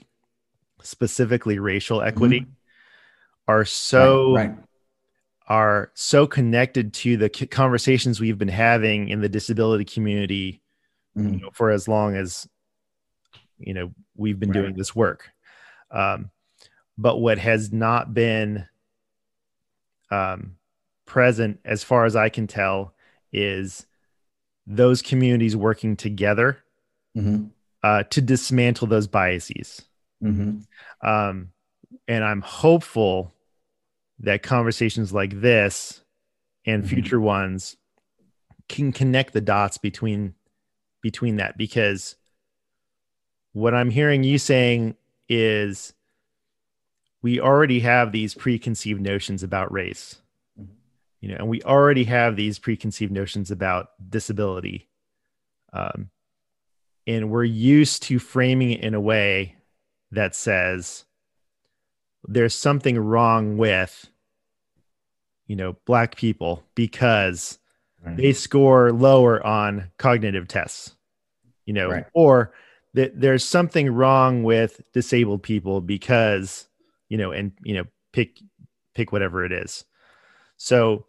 specifically 0.82 1.60
racial 1.60 2.02
equity, 2.02 2.42
Mhm. 2.42 2.48
are 3.48 3.66
so 3.66 4.34
right, 4.36 4.50
right. 4.50 4.58
are 5.48 5.92
so 5.96 6.26
connected 6.26 6.94
to 6.94 7.18
the 7.18 7.30
conversations 7.30 8.20
we've 8.20 8.38
been 8.38 8.48
having 8.48 9.10
in 9.10 9.20
the 9.22 9.28
disability 9.30 9.84
community 9.86 10.62
Mhm. 11.18 11.34
you 11.34 11.40
know, 11.42 11.50
for 11.52 11.70
as 11.70 11.88
long 11.88 12.16
as 12.16 12.48
you 13.58 13.74
know 13.74 13.94
we've 14.16 14.40
been 14.40 14.50
Right. 14.50 14.62
doing 14.62 14.76
this 14.76 14.96
work 14.96 15.30
um, 15.92 16.32
but 16.98 17.18
what 17.18 17.38
has 17.38 17.72
not 17.74 18.14
been 18.14 18.66
um, 20.14 20.58
present 21.06 21.60
as 21.66 21.84
far 21.84 22.06
as 22.06 22.16
i 22.16 22.30
can 22.30 22.48
tell 22.48 22.94
is 23.32 23.86
those 24.66 25.02
communities 25.02 25.56
working 25.56 25.96
together 25.96 26.58
Mhm. 27.18 27.52
uh, 27.84 28.04
to 28.04 28.22
dismantle 28.22 28.88
those 28.88 29.08
biases 29.08 29.82
Mhm. 30.22 30.66
um, 31.02 31.52
and 32.08 32.24
i'm 32.24 32.42
hopeful 32.42 33.34
that 34.20 34.44
conversations 34.44 35.12
like 35.12 35.42
this 35.42 36.04
and 36.66 36.84
Mhm. 36.84 36.88
future 36.88 37.20
ones 37.20 37.76
can 38.70 38.92
connect 38.92 39.34
the 39.34 39.42
dots 39.42 39.78
between 39.78 40.36
between 41.02 41.36
that 41.36 41.58
because 41.58 42.16
what 43.52 43.74
I'm 43.76 43.90
hearing 43.90 44.24
you 44.24 44.38
saying 44.38 44.96
is 45.30 45.94
we 47.24 47.40
already 47.40 47.80
have 47.80 48.12
these 48.12 48.36
preconceived 48.36 49.02
notions 49.02 49.42
about 49.42 49.72
race. 49.72 50.22
Mm-hmm. 50.60 50.74
You 51.22 51.30
know, 51.30 51.36
and 51.38 51.48
we 51.48 51.64
already 51.64 52.04
have 52.04 52.36
these 52.36 52.60
preconceived 52.60 53.12
notions 53.12 53.50
about 53.50 53.88
disability. 54.08 54.90
Um, 55.72 56.10
and 57.08 57.32
we're 57.32 57.46
used 57.46 58.04
to 58.04 58.20
framing 58.20 58.72
it 58.72 58.82
in 58.82 58.94
a 58.94 59.02
way 59.02 59.56
that 60.12 60.36
says 60.36 61.06
there's 62.28 62.54
something 62.54 63.00
wrong 63.00 63.58
with 63.58 64.10
you 65.48 65.56
know 65.56 65.76
black 65.86 66.16
people 66.16 66.64
because 66.76 67.58
right. 68.06 68.16
they 68.16 68.32
score 68.32 68.92
lower 68.92 69.46
on 69.46 69.92
cognitive 69.98 70.48
tests 70.48 70.96
you 71.66 71.74
know 71.74 71.90
right. 71.90 72.06
or 72.14 72.54
that 72.94 73.20
there's 73.20 73.44
something 73.44 73.92
wrong 73.92 74.44
with 74.44 74.82
disabled 74.94 75.44
people 75.44 75.82
because 75.82 76.68
you 77.14 77.20
know 77.20 77.32
and 77.32 77.52
you 77.64 77.76
know 77.76 77.86
pick 78.12 78.40
pick 78.96 79.12
whatever 79.12 79.46
it 79.46 79.52
is 79.52 79.86
so 80.58 81.06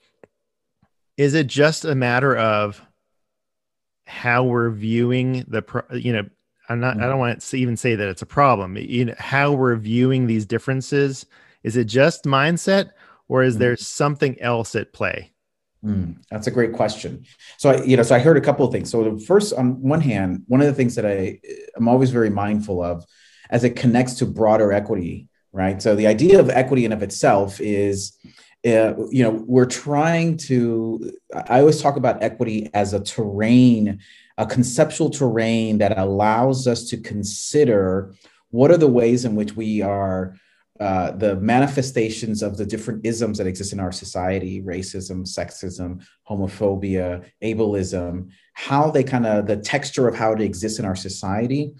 is 1.16 1.32
it 1.32 1.46
just 1.46 1.86
a 1.86 1.94
matter 1.94 2.36
of 2.36 2.82
how 4.06 4.44
we're 4.44 4.68
viewing 4.68 5.46
the 5.48 5.62
pro- 5.62 5.96
you 5.96 6.12
know 6.12 6.28
i'm 6.68 6.78
not 6.78 6.96
mm-hmm. 6.96 7.04
i 7.04 7.06
don't 7.06 7.18
want 7.18 7.40
to 7.40 7.56
even 7.56 7.74
say 7.74 7.94
that 7.94 8.06
it's 8.06 8.20
a 8.20 8.26
problem 8.26 8.76
you 8.76 9.06
know 9.06 9.14
how 9.18 9.50
we're 9.50 9.76
viewing 9.76 10.26
these 10.26 10.44
differences 10.44 11.24
is 11.62 11.74
it 11.74 11.86
just 11.86 12.24
mindset 12.24 12.90
or 13.28 13.42
is 13.42 13.54
mm-hmm. 13.54 13.60
there 13.60 13.76
something 13.78 14.38
else 14.42 14.74
at 14.74 14.92
play 14.92 15.32
mm, 15.82 16.14
that's 16.30 16.48
a 16.48 16.50
great 16.50 16.74
question 16.74 17.24
so 17.56 17.70
i 17.70 17.82
you 17.82 17.96
know 17.96 18.02
so 18.02 18.14
i 18.14 18.18
heard 18.18 18.36
a 18.36 18.42
couple 18.42 18.66
of 18.66 18.70
things 18.70 18.90
so 18.90 19.10
the 19.10 19.24
first 19.24 19.54
on 19.54 19.80
one 19.80 20.02
hand 20.02 20.42
one 20.48 20.60
of 20.60 20.66
the 20.66 20.74
things 20.74 20.96
that 20.96 21.06
i 21.06 21.40
i'm 21.78 21.88
always 21.88 22.10
very 22.10 22.28
mindful 22.28 22.82
of 22.82 23.06
as 23.48 23.64
it 23.64 23.74
connects 23.74 24.16
to 24.16 24.26
broader 24.26 24.70
equity 24.70 25.30
right? 25.54 25.80
So 25.80 25.94
the 25.94 26.08
idea 26.08 26.40
of 26.40 26.50
equity 26.50 26.84
in 26.84 26.92
of 26.92 27.02
itself 27.02 27.60
is 27.60 28.18
uh, 28.66 28.94
you 29.10 29.22
know 29.22 29.44
we're 29.46 29.66
trying 29.66 30.38
to 30.38 31.12
i 31.48 31.60
always 31.60 31.82
talk 31.82 31.96
about 31.96 32.22
equity 32.22 32.70
as 32.72 32.94
a 32.94 33.04
terrain 33.04 34.00
a 34.38 34.46
conceptual 34.46 35.10
terrain 35.10 35.76
that 35.76 35.98
allows 35.98 36.66
us 36.66 36.88
to 36.88 36.96
consider 36.96 38.14
what 38.50 38.70
are 38.70 38.78
the 38.78 38.88
ways 38.88 39.26
in 39.26 39.34
which 39.34 39.54
we 39.54 39.82
are 39.82 40.34
uh, 40.80 41.12
the 41.12 41.36
manifestations 41.36 42.42
of 42.42 42.56
the 42.56 42.66
different 42.66 43.04
isms 43.04 43.36
that 43.36 43.46
exist 43.46 43.74
in 43.74 43.80
our 43.80 43.92
society 43.92 44.62
racism 44.62 45.26
sexism 45.26 46.02
homophobia 46.26 47.22
ableism 47.42 48.30
how 48.54 48.90
they 48.90 49.04
kind 49.04 49.26
of 49.26 49.46
the 49.46 49.58
texture 49.58 50.08
of 50.08 50.16
how 50.16 50.32
it 50.32 50.40
exists 50.40 50.78
in 50.78 50.86
our 50.86 50.96
society 50.96 51.74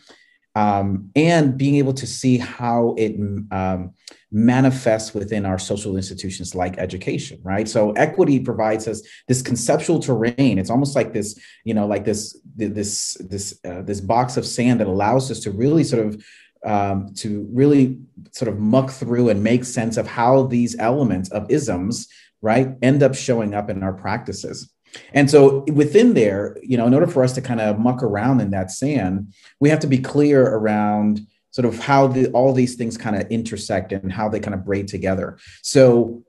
um, 0.55 1.11
and 1.17 1.59
being 1.59 1.77
able 1.77 1.95
to 1.95 2.07
see 2.07 2.39
how 2.39 2.95
it 2.97 3.17
um, 3.51 3.93
manifests 4.31 5.13
within 5.13 5.45
our 5.47 5.59
social 5.59 5.97
institutions 5.97 6.55
like 6.55 6.79
education 6.79 7.39
right? 7.43 7.69
So 7.69 7.93
equity 7.93 8.41
provides 8.41 8.89
us 8.89 9.03
this 9.29 9.43
conceptual 9.43 10.01
terrain. 10.01 10.59
It's 10.59 10.71
almost 10.71 10.97
like 10.97 11.13
this 11.13 11.39
you 11.65 11.75
know 11.75 11.87
like 11.87 12.05
this 12.05 12.39
this 12.57 13.17
this 13.21 13.59
uh, 13.65 13.83
this 13.83 14.01
box 14.01 14.37
of 14.37 14.47
sand 14.47 14.81
that 14.81 14.87
allows 14.87 15.31
us 15.31 15.41
to 15.41 15.51
really 15.51 15.85
sort 15.85 16.07
of 16.07 16.25
um, 16.65 17.13
to 17.17 17.47
really 17.53 17.99
sort 18.33 18.49
of 18.49 18.59
muck 18.59 18.91
through 18.91 19.29
and 19.29 19.43
make 19.43 19.65
sense 19.65 19.97
of 19.97 20.07
how 20.07 20.45
these 20.45 20.77
elements 20.79 21.31
of 21.31 21.51
isms 21.51 22.09
right 22.41 22.69
end 22.83 23.03
up 23.03 23.15
showing 23.15 23.55
up 23.55 23.69
in 23.71 23.83
our 23.83 23.93
practices 23.93 24.74
and 25.13 25.31
so 25.31 25.65
within 25.73 26.15
there, 26.15 26.57
you 26.63 26.77
know, 26.77 26.87
in 26.87 26.95
order 26.95 27.07
for 27.07 27.25
us 27.25 27.33
to 27.35 27.41
kind 27.41 27.61
of 27.61 27.79
muck 27.79 28.03
around 28.03 28.41
in 28.41 28.51
that 28.51 28.71
sand, 28.71 29.33
we 29.61 29.69
have 29.69 29.81
to 29.81 29.87
be 29.87 29.99
clear 29.99 30.43
around 30.43 31.21
sort 31.51 31.67
of 31.67 31.79
how 31.79 32.09
the, 32.09 32.29
all 32.31 32.53
these 32.53 32.75
things 32.75 32.97
kind 32.97 33.15
of 33.15 33.29
intersect 33.29 33.93
and 33.93 34.13
how 34.13 34.29
they 34.29 34.41
kind 34.41 34.55
of 34.55 34.65
braid 34.65 34.89
together. 34.89 35.39
So 35.63 36.25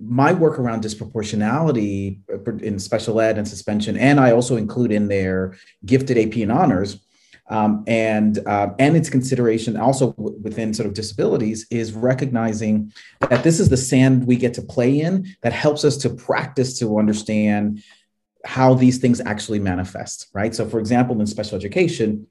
my 0.00 0.32
work 0.32 0.58
around 0.58 0.82
disproportionality 0.82 2.20
uh, 2.32 2.56
in 2.56 2.78
special 2.78 3.20
ed 3.20 3.36
and 3.36 3.46
suspension, 3.46 3.96
and 3.96 4.18
I 4.18 4.32
also 4.32 4.56
include 4.56 4.92
in 4.92 5.08
there 5.08 5.56
gifted 5.84 6.16
AP 6.16 6.36
and 6.36 6.50
honors, 6.50 6.98
um, 7.50 7.84
and 7.86 8.38
uh, 8.46 8.70
and 8.78 8.96
its 8.96 9.10
consideration 9.10 9.76
also 9.76 10.12
w- 10.12 10.38
within 10.40 10.72
sort 10.72 10.86
of 10.86 10.94
disabilities 10.94 11.66
is 11.70 11.92
recognizing 11.92 12.92
that 13.28 13.42
this 13.42 13.60
is 13.60 13.68
the 13.68 13.76
sand 13.76 14.26
we 14.26 14.36
get 14.36 14.54
to 14.54 14.62
play 14.62 15.00
in 15.00 15.26
that 15.42 15.52
helps 15.52 15.84
us 15.84 15.96
to 15.98 16.10
practice 16.10 16.78
to 16.78 16.98
understand 16.98 17.82
how 18.44 18.74
these 18.74 18.98
things 18.98 19.20
actually 19.20 19.58
manifest, 19.58 20.28
right? 20.32 20.54
So, 20.54 20.68
for 20.68 20.78
example, 20.78 21.20
in 21.20 21.26
special 21.26 21.56
education, 21.56 22.26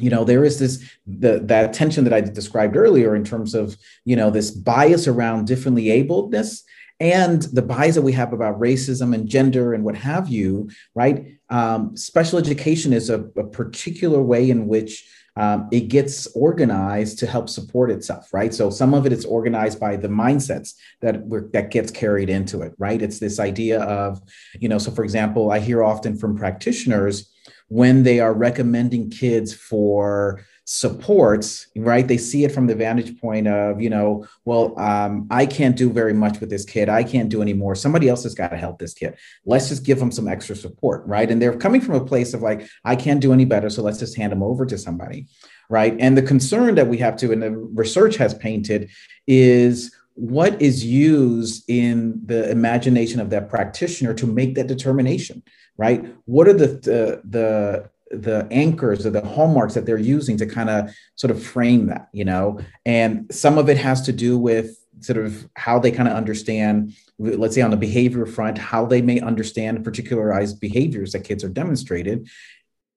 you 0.00 0.10
know 0.10 0.24
there 0.24 0.44
is 0.44 0.58
this 0.58 0.82
the 1.06 1.40
that 1.40 1.72
tension 1.72 2.04
that 2.04 2.12
i 2.12 2.20
described 2.20 2.76
earlier 2.76 3.14
in 3.14 3.24
terms 3.24 3.54
of 3.54 3.76
you 4.04 4.16
know 4.16 4.30
this 4.30 4.50
bias 4.50 5.06
around 5.06 5.46
differently 5.46 5.86
abledness 5.86 6.62
and 7.00 7.42
the 7.54 7.62
bias 7.62 7.94
that 7.94 8.02
we 8.02 8.12
have 8.12 8.32
about 8.32 8.60
racism 8.60 9.14
and 9.14 9.28
gender 9.28 9.74
and 9.74 9.84
what 9.84 9.96
have 9.96 10.28
you 10.28 10.70
right 10.94 11.38
um, 11.50 11.96
special 11.96 12.38
education 12.38 12.92
is 12.92 13.10
a, 13.10 13.20
a 13.36 13.44
particular 13.44 14.22
way 14.22 14.48
in 14.48 14.66
which 14.66 15.06
um, 15.40 15.68
it 15.70 15.88
gets 15.88 16.26
organized 16.36 17.18
to 17.20 17.26
help 17.26 17.48
support 17.48 17.90
itself, 17.90 18.28
right? 18.34 18.52
So 18.52 18.68
some 18.68 18.92
of 18.92 19.06
it 19.06 19.12
is 19.12 19.24
organized 19.24 19.80
by 19.80 19.96
the 19.96 20.08
mindsets 20.08 20.74
that 21.00 21.14
that 21.54 21.70
gets 21.70 21.90
carried 21.90 22.28
into 22.28 22.60
it, 22.60 22.74
right? 22.76 23.00
It's 23.00 23.20
this 23.20 23.40
idea 23.40 23.80
of, 23.80 24.20
you 24.60 24.68
know, 24.68 24.76
so 24.76 24.90
for 24.90 25.02
example, 25.02 25.50
I 25.50 25.58
hear 25.58 25.82
often 25.82 26.18
from 26.18 26.36
practitioners 26.36 27.32
when 27.68 28.02
they 28.02 28.20
are 28.20 28.34
recommending 28.34 29.08
kids 29.08 29.54
for 29.54 30.44
supports 30.72 31.66
right? 31.74 32.06
They 32.06 32.16
see 32.16 32.44
it 32.44 32.52
from 32.52 32.68
the 32.68 32.76
vantage 32.76 33.20
point 33.20 33.48
of 33.48 33.80
you 33.80 33.90
know 33.90 34.24
well 34.44 34.78
um, 34.78 35.26
i 35.28 35.44
can't 35.44 35.76
do 35.76 35.90
very 35.90 36.12
much 36.12 36.38
with 36.38 36.48
this 36.48 36.64
kid. 36.64 36.88
I 36.88 37.02
can't 37.02 37.28
do 37.28 37.42
any 37.42 37.54
more. 37.54 37.74
Somebody 37.74 38.08
else 38.08 38.22
has 38.22 38.36
got 38.36 38.50
to 38.50 38.56
help 38.56 38.78
this 38.78 38.94
kid. 38.94 39.16
Let's 39.44 39.68
just 39.68 39.84
give 39.84 39.98
them 39.98 40.12
some 40.12 40.28
extra 40.28 40.54
support 40.54 41.04
right? 41.06 41.28
And 41.28 41.42
they're 41.42 41.56
coming 41.56 41.80
from 41.80 41.96
a 41.96 42.04
place 42.04 42.34
of 42.34 42.42
like 42.42 42.68
i 42.84 42.94
can't 42.94 43.20
do 43.20 43.32
any 43.32 43.44
better 43.44 43.68
so 43.68 43.82
let's 43.82 43.98
just 43.98 44.16
hand 44.16 44.30
them 44.30 44.44
over 44.44 44.64
to 44.64 44.78
somebody 44.78 45.26
right? 45.68 45.96
And 45.98 46.16
the 46.16 46.22
concern 46.22 46.76
that 46.76 46.86
we 46.86 46.98
have 46.98 47.16
to 47.16 47.32
and 47.32 47.42
the 47.42 47.50
research 47.50 48.14
has 48.18 48.34
painted 48.34 48.90
is 49.26 49.92
what 50.14 50.62
is 50.62 50.84
used 50.84 51.68
in 51.68 52.20
the 52.24 52.48
imagination 52.48 53.18
of 53.18 53.30
that 53.30 53.48
practitioner 53.48 54.14
to 54.14 54.26
make 54.26 54.54
that 54.54 54.68
determination 54.68 55.42
right? 55.76 56.14
What 56.26 56.46
are 56.46 56.52
the 56.52 56.68
the, 56.68 57.22
the 57.24 57.89
the 58.10 58.46
anchors 58.50 59.06
or 59.06 59.10
the 59.10 59.24
hallmarks 59.24 59.74
that 59.74 59.86
they're 59.86 59.98
using 59.98 60.36
to 60.36 60.46
kind 60.46 60.68
of 60.68 60.90
sort 61.14 61.30
of 61.30 61.42
frame 61.42 61.86
that, 61.86 62.08
you 62.12 62.24
know, 62.24 62.58
and 62.84 63.32
some 63.32 63.56
of 63.56 63.68
it 63.68 63.76
has 63.76 64.02
to 64.02 64.12
do 64.12 64.36
with 64.36 64.76
sort 65.00 65.24
of 65.24 65.48
how 65.54 65.78
they 65.78 65.90
kind 65.90 66.08
of 66.08 66.14
understand, 66.14 66.92
let's 67.18 67.54
say 67.54 67.62
on 67.62 67.70
the 67.70 67.76
behavior 67.76 68.26
front, 68.26 68.58
how 68.58 68.84
they 68.84 69.00
may 69.00 69.20
understand 69.20 69.82
particularized 69.84 70.60
behaviors 70.60 71.12
that 71.12 71.20
kids 71.20 71.44
are 71.44 71.48
demonstrated. 71.48 72.28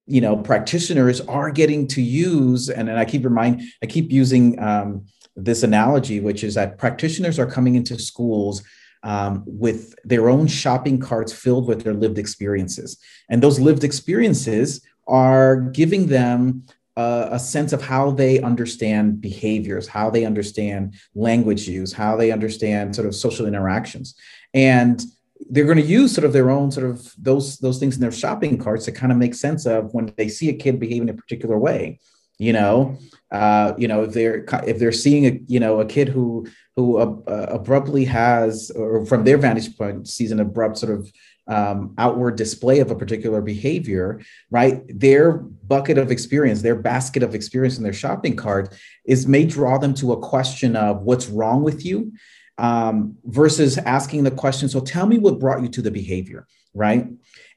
You 0.08 0.20
know, 0.20 0.36
practitioners 0.36 1.22
are 1.22 1.50
getting 1.50 1.88
to 1.90 2.02
use, 2.02 2.70
and, 2.70 2.90
and 2.90 3.00
I 3.00 3.06
keep 3.06 3.24
remind, 3.24 3.62
I 3.82 3.86
keep 3.86 4.12
using 4.12 4.60
um, 4.60 5.06
this 5.36 5.64
analogy, 5.64 6.20
which 6.20 6.44
is 6.44 6.56
that 6.56 6.78
practitioners 6.78 7.40
are 7.40 7.50
coming 7.50 7.76
into 7.76 7.98
schools 7.98 8.64
um, 9.04 9.44
with 9.46 9.96
their 10.04 10.30
own 10.30 10.48
shopping 10.48 11.00
carts 11.00 11.32
filled 11.32 11.68
with 11.68 11.84
their 11.84 11.94
lived 11.94 12.18
experiences. 12.18 12.98
And 13.30 13.42
those 13.42 13.60
lived 13.60 13.84
experiences 13.84 14.82
are 15.08 15.58
giving 15.58 16.08
them 16.08 16.66
a, 16.96 17.30
a, 17.32 17.40
sense 17.40 17.74
of 17.74 17.82
how 17.82 18.12
they 18.12 18.40
understand 18.40 19.20
behaviors, 19.20 19.88
how 19.88 20.10
they 20.10 20.26
understand 20.26 20.96
language 21.16 21.68
use, 21.68 21.92
how 21.92 22.16
they 22.16 22.32
understand 22.32 22.96
sort 22.96 23.08
of 23.08 23.16
social 23.16 23.46
interactions. 23.46 24.16
And 24.54 25.04
they're 25.50 25.66
going 25.66 25.78
to 25.78 25.84
use 25.84 26.14
sort 26.14 26.26
of 26.26 26.34
their 26.34 26.50
own 26.50 26.72
sort 26.72 26.90
of 26.90 27.14
those 27.18 27.58
those 27.58 27.80
things 27.80 27.96
in 27.96 28.02
their 28.02 28.12
shopping 28.12 28.58
carts 28.58 28.86
to 28.86 28.92
kind 28.92 29.12
of 29.12 29.18
make 29.18 29.34
sense 29.34 29.66
of 29.66 29.94
when 29.94 30.14
they 30.18 30.28
see 30.30 30.50
a 30.50 30.54
kid 30.54 30.80
behaving 30.80 31.10
a 31.10 31.14
particular 31.14 31.58
way 31.58 32.00
you 32.40 32.54
know 32.54 32.98
uh, 33.32 33.74
you 33.78 33.88
know 33.88 34.04
if 34.04 34.14
they're 34.14 34.46
if 34.66 34.80
they're 34.80 34.92
seeing 34.92 35.26
a 35.26 35.40
you 35.48 35.60
know 35.60 35.80
a 35.80 35.86
kid 35.86 36.08
who 36.08 36.48
who 36.76 36.98
uh, 36.98 37.48
abruptly 37.50 38.06
has 38.06 38.72
or 38.72 39.06
from 39.06 39.24
their 39.24 39.38
vantage 39.38 39.76
point 39.78 40.08
sees 40.08 40.32
an 40.32 40.40
abrupt 40.40 40.78
sort 40.78 40.92
of 40.92 41.12
um, 41.48 41.94
outward 41.98 42.36
display 42.36 42.80
of 42.80 42.92
a 42.92 42.96
particular 42.96 43.42
behavior, 43.42 44.22
right? 44.50 44.82
Their 44.88 45.34
bucket 45.34 45.98
of 45.98 46.12
experience, 46.12 46.62
their 46.62 46.76
basket 46.76 47.24
of 47.24 47.36
experience 47.36 47.78
in 47.78 47.84
their 47.84 47.94
shopping 47.94 48.36
cart 48.36 48.74
is 49.06 49.28
may 49.28 49.46
draw 49.46 49.78
them 49.78 49.94
to 49.96 50.14
a 50.14 50.20
question 50.20 50.76
of 50.76 51.02
what's 51.02 51.28
wrong 51.28 51.64
with 51.64 51.86
you 51.86 52.14
um, 52.58 53.18
versus 53.26 53.78
asking 53.80 54.24
the 54.24 54.32
question, 54.32 54.70
so 54.70 54.80
tell 54.80 55.06
me 55.06 55.18
what 55.18 55.40
brought 55.40 55.62
you 55.62 55.68
to 55.70 55.82
the 55.82 55.92
behavior, 55.92 56.48
right? 56.74 57.08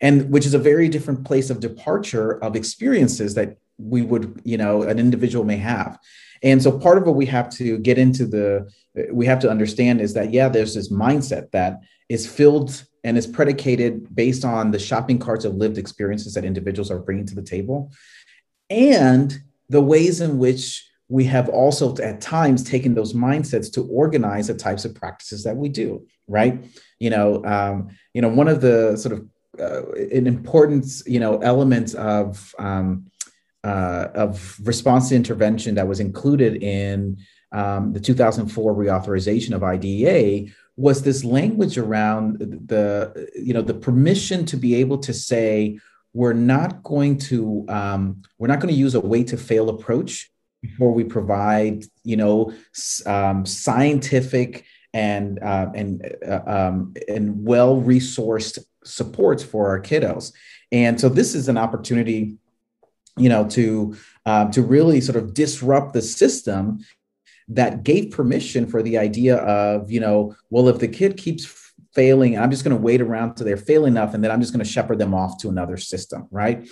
And 0.01 0.31
which 0.31 0.47
is 0.47 0.55
a 0.55 0.59
very 0.59 0.89
different 0.89 1.25
place 1.25 1.51
of 1.51 1.61
departure 1.61 2.43
of 2.43 2.57
experiences 2.57 3.35
that 3.35 3.59
we 3.79 4.03
would, 4.03 4.41
you 4.45 4.57
know, 4.57 4.83
an 4.83 4.99
individual 4.99 5.45
may 5.45 5.59
have. 5.59 5.99
And 6.43 6.63
so 6.63 6.79
part 6.79 6.99
of 6.99 7.05
what 7.05 7.17
we 7.17 7.27
have 7.27 7.51
to 7.51 7.79
get 7.79 7.99
into 7.99 8.27
the 8.27 8.71
we 9.13 9.27
have 9.27 9.41
to 9.41 9.51
understand 9.51 10.01
is 10.01 10.15
that 10.15 10.33
yeah 10.33 10.49
there's 10.49 10.75
this 10.75 10.91
mindset 10.91 11.51
that 11.51 11.81
is 12.09 12.27
filled 12.27 12.85
and 13.05 13.17
is 13.17 13.27
predicated 13.27 14.15
based 14.15 14.45
on 14.45 14.71
the 14.71 14.79
shopping 14.79 15.19
carts 15.19 15.45
of 15.45 15.55
lived 15.55 15.79
experiences 15.79 16.35
that 16.35 16.45
individuals 16.45 16.91
are 16.91 16.99
bringing 16.99 17.27
to 17.27 17.35
the 17.35 17.43
table 17.43 17.93
and 18.71 19.39
the 19.69 19.81
ways 19.81 20.21
in 20.21 20.39
which 20.39 20.89
we 21.09 21.25
have 21.25 21.49
also 21.49 21.97
at 21.99 22.21
times 22.21 22.65
taken 22.65 22.95
those 22.95 23.13
mindsets 23.13 23.73
to 23.73 23.87
organize 23.87 24.49
the 24.49 24.55
types 24.55 24.85
of 24.85 24.95
practices 24.95 25.45
that 25.45 25.57
we 25.57 25.69
do 25.69 26.05
right? 26.29 26.65
You 26.99 27.11
know 27.11 27.45
um, 27.45 27.89
you 28.15 28.23
know 28.23 28.29
one 28.29 28.49
of 28.49 28.61
the 28.61 28.97
sort 28.97 29.15
of 29.15 29.29
uh, 29.59 29.91
an 29.93 30.27
important 30.27 30.87
you 31.07 31.21
know 31.21 31.39
element 31.39 31.95
of 31.95 32.55
um, 32.59 33.07
uh, 33.65 34.09
of 34.15 34.59
response 34.63 35.09
to 35.09 35.17
intervention 35.17 35.75
that 35.75 35.89
was 35.89 36.01
included 36.01 36.63
in 36.63 37.19
um, 37.53 37.93
the 37.93 38.01
2004 38.01 38.75
reauthorization 38.75 39.53
of 39.53 39.63
IDEA 39.63 40.51
was 40.77 41.03
this 41.03 41.25
language 41.25 41.79
around 41.79 42.39
the 42.39 43.31
you 43.35 43.55
know 43.55 43.63
the 43.63 43.75
permission 43.75 44.45
to 44.45 44.57
be 44.57 44.75
able 44.75 44.99
to 44.99 45.13
say 45.13 45.79
we're 46.13 46.33
not 46.33 46.83
going 46.83 47.19
to 47.19 47.65
um, 47.69 48.23
we're 48.39 48.49
not 48.49 48.61
going 48.61 48.73
to 48.73 48.79
use 48.79 48.95
a 48.95 49.01
way 49.01 49.25
to 49.25 49.37
fail 49.37 49.69
approach 49.69 50.31
before 50.63 50.93
we 50.93 51.05
provide 51.05 51.85
you 52.05 52.17
know 52.17 52.53
um, 53.07 53.47
scientific 53.47 54.65
and 54.93 55.39
uh, 55.43 55.71
and 55.75 56.15
uh, 56.27 56.41
um, 56.47 56.95
and 57.09 57.45
well 57.45 57.81
resourced 57.81 58.59
supports 58.85 59.43
for 59.43 59.69
our 59.69 59.81
kiddos. 59.81 60.33
And 60.73 61.01
so 61.01 61.09
this 61.09 61.35
is 61.35 61.49
an 61.49 61.59
opportunity 61.59 62.37
you 63.19 63.29
know 63.29 63.47
to 63.49 63.97
um, 64.27 64.51
to 64.51 64.63
really 64.63 65.01
sort 65.01 65.17
of 65.17 65.33
disrupt 65.33 65.93
the 65.93 66.03
system 66.03 66.81
that 67.49 67.85
gave 67.85 68.11
permission 68.11 68.67
for 68.67 68.83
the 68.83 68.99
idea 68.99 69.37
of, 69.37 69.91
you 69.91 70.01
know, 70.01 70.35
well, 70.51 70.69
if 70.69 70.79
the 70.79 70.89
kid 70.89 71.17
keeps 71.17 71.73
failing, 71.95 72.39
I'm 72.39 72.51
just 72.51 72.65
going 72.65 72.77
to 72.77 72.83
wait 72.83 73.01
around 73.01 73.35
till 73.35 73.47
they're 73.47 73.57
failing 73.57 73.93
enough, 73.93 74.15
and 74.15 74.23
then 74.23 74.31
I'm 74.31 74.41
just 74.41 74.53
going 74.53 74.65
to 74.65 74.71
shepherd 74.71 74.99
them 74.99 75.15
off 75.15 75.39
to 75.39 75.49
another 75.49 75.77
system, 75.77 76.27
right? 76.31 76.69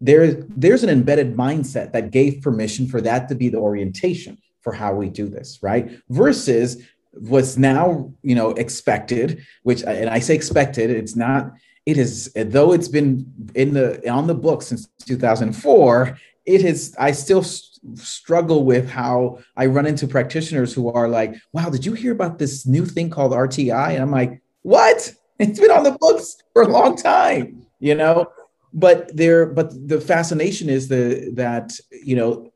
There, 0.00 0.32
there's 0.32 0.82
an 0.82 0.90
embedded 0.90 1.36
mindset 1.36 1.92
that 1.92 2.10
gave 2.10 2.42
permission 2.42 2.86
for 2.86 3.00
that 3.00 3.28
to 3.28 3.34
be 3.34 3.48
the 3.48 3.58
orientation 3.58 4.38
for 4.60 4.72
how 4.72 4.94
we 4.94 5.10
do 5.10 5.28
this, 5.28 5.58
right? 5.62 5.98
Versus 6.08 6.82
what's 7.12 7.56
now, 7.56 8.12
you 8.22 8.34
know, 8.34 8.50
expected, 8.50 9.44
which, 9.62 9.82
and 9.82 10.08
I 10.08 10.18
say 10.20 10.34
expected, 10.34 10.90
it's 10.90 11.14
not, 11.14 11.52
it 11.86 11.98
is, 11.98 12.32
though 12.34 12.72
it's 12.72 12.88
been 12.88 13.30
in 13.54 13.74
the, 13.74 14.08
on 14.08 14.26
the 14.26 14.34
book 14.34 14.62
since 14.62 14.88
2004, 15.04 16.18
it 16.46 16.62
is, 16.62 16.94
I 16.98 17.12
still 17.12 17.42
struggle 17.42 18.64
with 18.64 18.88
how 18.88 19.38
I 19.56 19.66
run 19.66 19.86
into 19.86 20.06
practitioners 20.06 20.72
who 20.72 20.90
are 20.90 21.08
like, 21.08 21.34
wow, 21.52 21.70
did 21.70 21.84
you 21.84 21.92
hear 21.92 22.12
about 22.12 22.38
this 22.38 22.66
new 22.66 22.86
thing 22.86 23.10
called 23.10 23.32
RTI? 23.32 23.94
And 23.94 24.02
I'm 24.02 24.10
like, 24.10 24.42
what? 24.62 25.14
It's 25.38 25.58
been 25.58 25.70
on 25.70 25.82
the 25.82 25.96
books 25.98 26.36
for 26.52 26.62
a 26.62 26.68
long 26.68 26.96
time, 26.96 27.66
you 27.80 27.94
know? 27.94 28.30
But 28.72 29.16
there, 29.16 29.46
but 29.46 29.88
the 29.88 30.00
fascination 30.00 30.68
is 30.68 30.88
the 30.88 31.30
that, 31.34 31.72
you 31.90 32.16
know, 32.16 32.52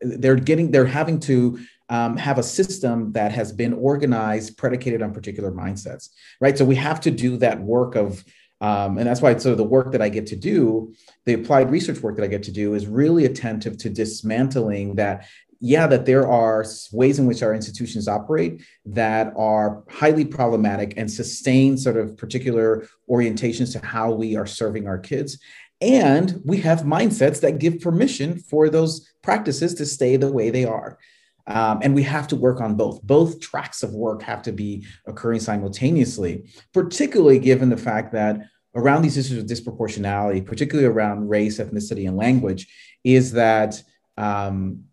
they're 0.00 0.36
getting, 0.36 0.70
they're 0.70 0.86
having 0.86 1.20
to 1.20 1.58
um, 1.88 2.16
have 2.16 2.38
a 2.38 2.42
system 2.42 3.12
that 3.12 3.32
has 3.32 3.52
been 3.52 3.72
organized, 3.72 4.56
predicated 4.56 5.02
on 5.02 5.12
particular 5.12 5.50
mindsets, 5.50 6.10
right? 6.40 6.56
So 6.56 6.64
we 6.64 6.76
have 6.76 7.00
to 7.02 7.10
do 7.10 7.36
that 7.38 7.60
work 7.60 7.96
of 7.96 8.24
um, 8.60 8.98
and 8.98 9.06
that's 9.06 9.20
why 9.20 9.36
so 9.36 9.54
the 9.54 9.64
work 9.64 9.92
that 9.92 10.02
I 10.02 10.08
get 10.08 10.26
to 10.28 10.36
do, 10.36 10.92
the 11.26 11.34
applied 11.34 11.70
research 11.70 12.00
work 12.00 12.16
that 12.16 12.24
I 12.24 12.28
get 12.28 12.42
to 12.44 12.52
do 12.52 12.74
is 12.74 12.86
really 12.86 13.24
attentive 13.24 13.78
to 13.78 13.90
dismantling 13.90 14.96
that 14.96 15.26
yeah, 15.60 15.88
that 15.88 16.06
there 16.06 16.26
are 16.28 16.64
ways 16.92 17.18
in 17.18 17.26
which 17.26 17.42
our 17.42 17.52
institutions 17.52 18.06
operate 18.06 18.62
that 18.86 19.32
are 19.36 19.82
highly 19.90 20.24
problematic 20.24 20.94
and 20.96 21.10
sustain 21.10 21.76
sort 21.76 21.96
of 21.96 22.16
particular 22.16 22.86
orientations 23.10 23.72
to 23.72 23.84
how 23.84 24.12
we 24.12 24.36
are 24.36 24.46
serving 24.46 24.86
our 24.86 24.98
kids. 24.98 25.38
And 25.80 26.40
we 26.44 26.58
have 26.58 26.82
mindsets 26.82 27.40
that 27.40 27.58
give 27.58 27.80
permission 27.80 28.38
for 28.38 28.68
those 28.68 29.12
practices 29.22 29.74
to 29.74 29.86
stay 29.86 30.16
the 30.16 30.30
way 30.30 30.50
they 30.50 30.64
are. 30.64 30.98
Um, 31.48 31.80
and 31.82 31.94
we 31.94 32.02
have 32.02 32.28
to 32.28 32.36
work 32.36 32.60
on 32.60 32.76
both. 32.76 33.02
Both 33.02 33.40
tracks 33.40 33.82
of 33.82 33.92
work 33.92 34.22
have 34.22 34.42
to 34.42 34.52
be 34.52 34.86
occurring 35.06 35.40
simultaneously, 35.40 36.50
particularly 36.72 37.38
given 37.38 37.70
the 37.70 37.76
fact 37.76 38.12
that 38.12 38.42
around 38.74 39.02
these 39.02 39.16
issues 39.16 39.38
of 39.38 39.46
disproportionality, 39.46 40.44
particularly 40.44 40.88
around 40.88 41.28
race, 41.28 41.58
ethnicity, 41.58 42.06
and 42.06 42.16
language, 42.16 42.68
is 43.02 43.32
that 43.32 43.82
um, 44.18 44.84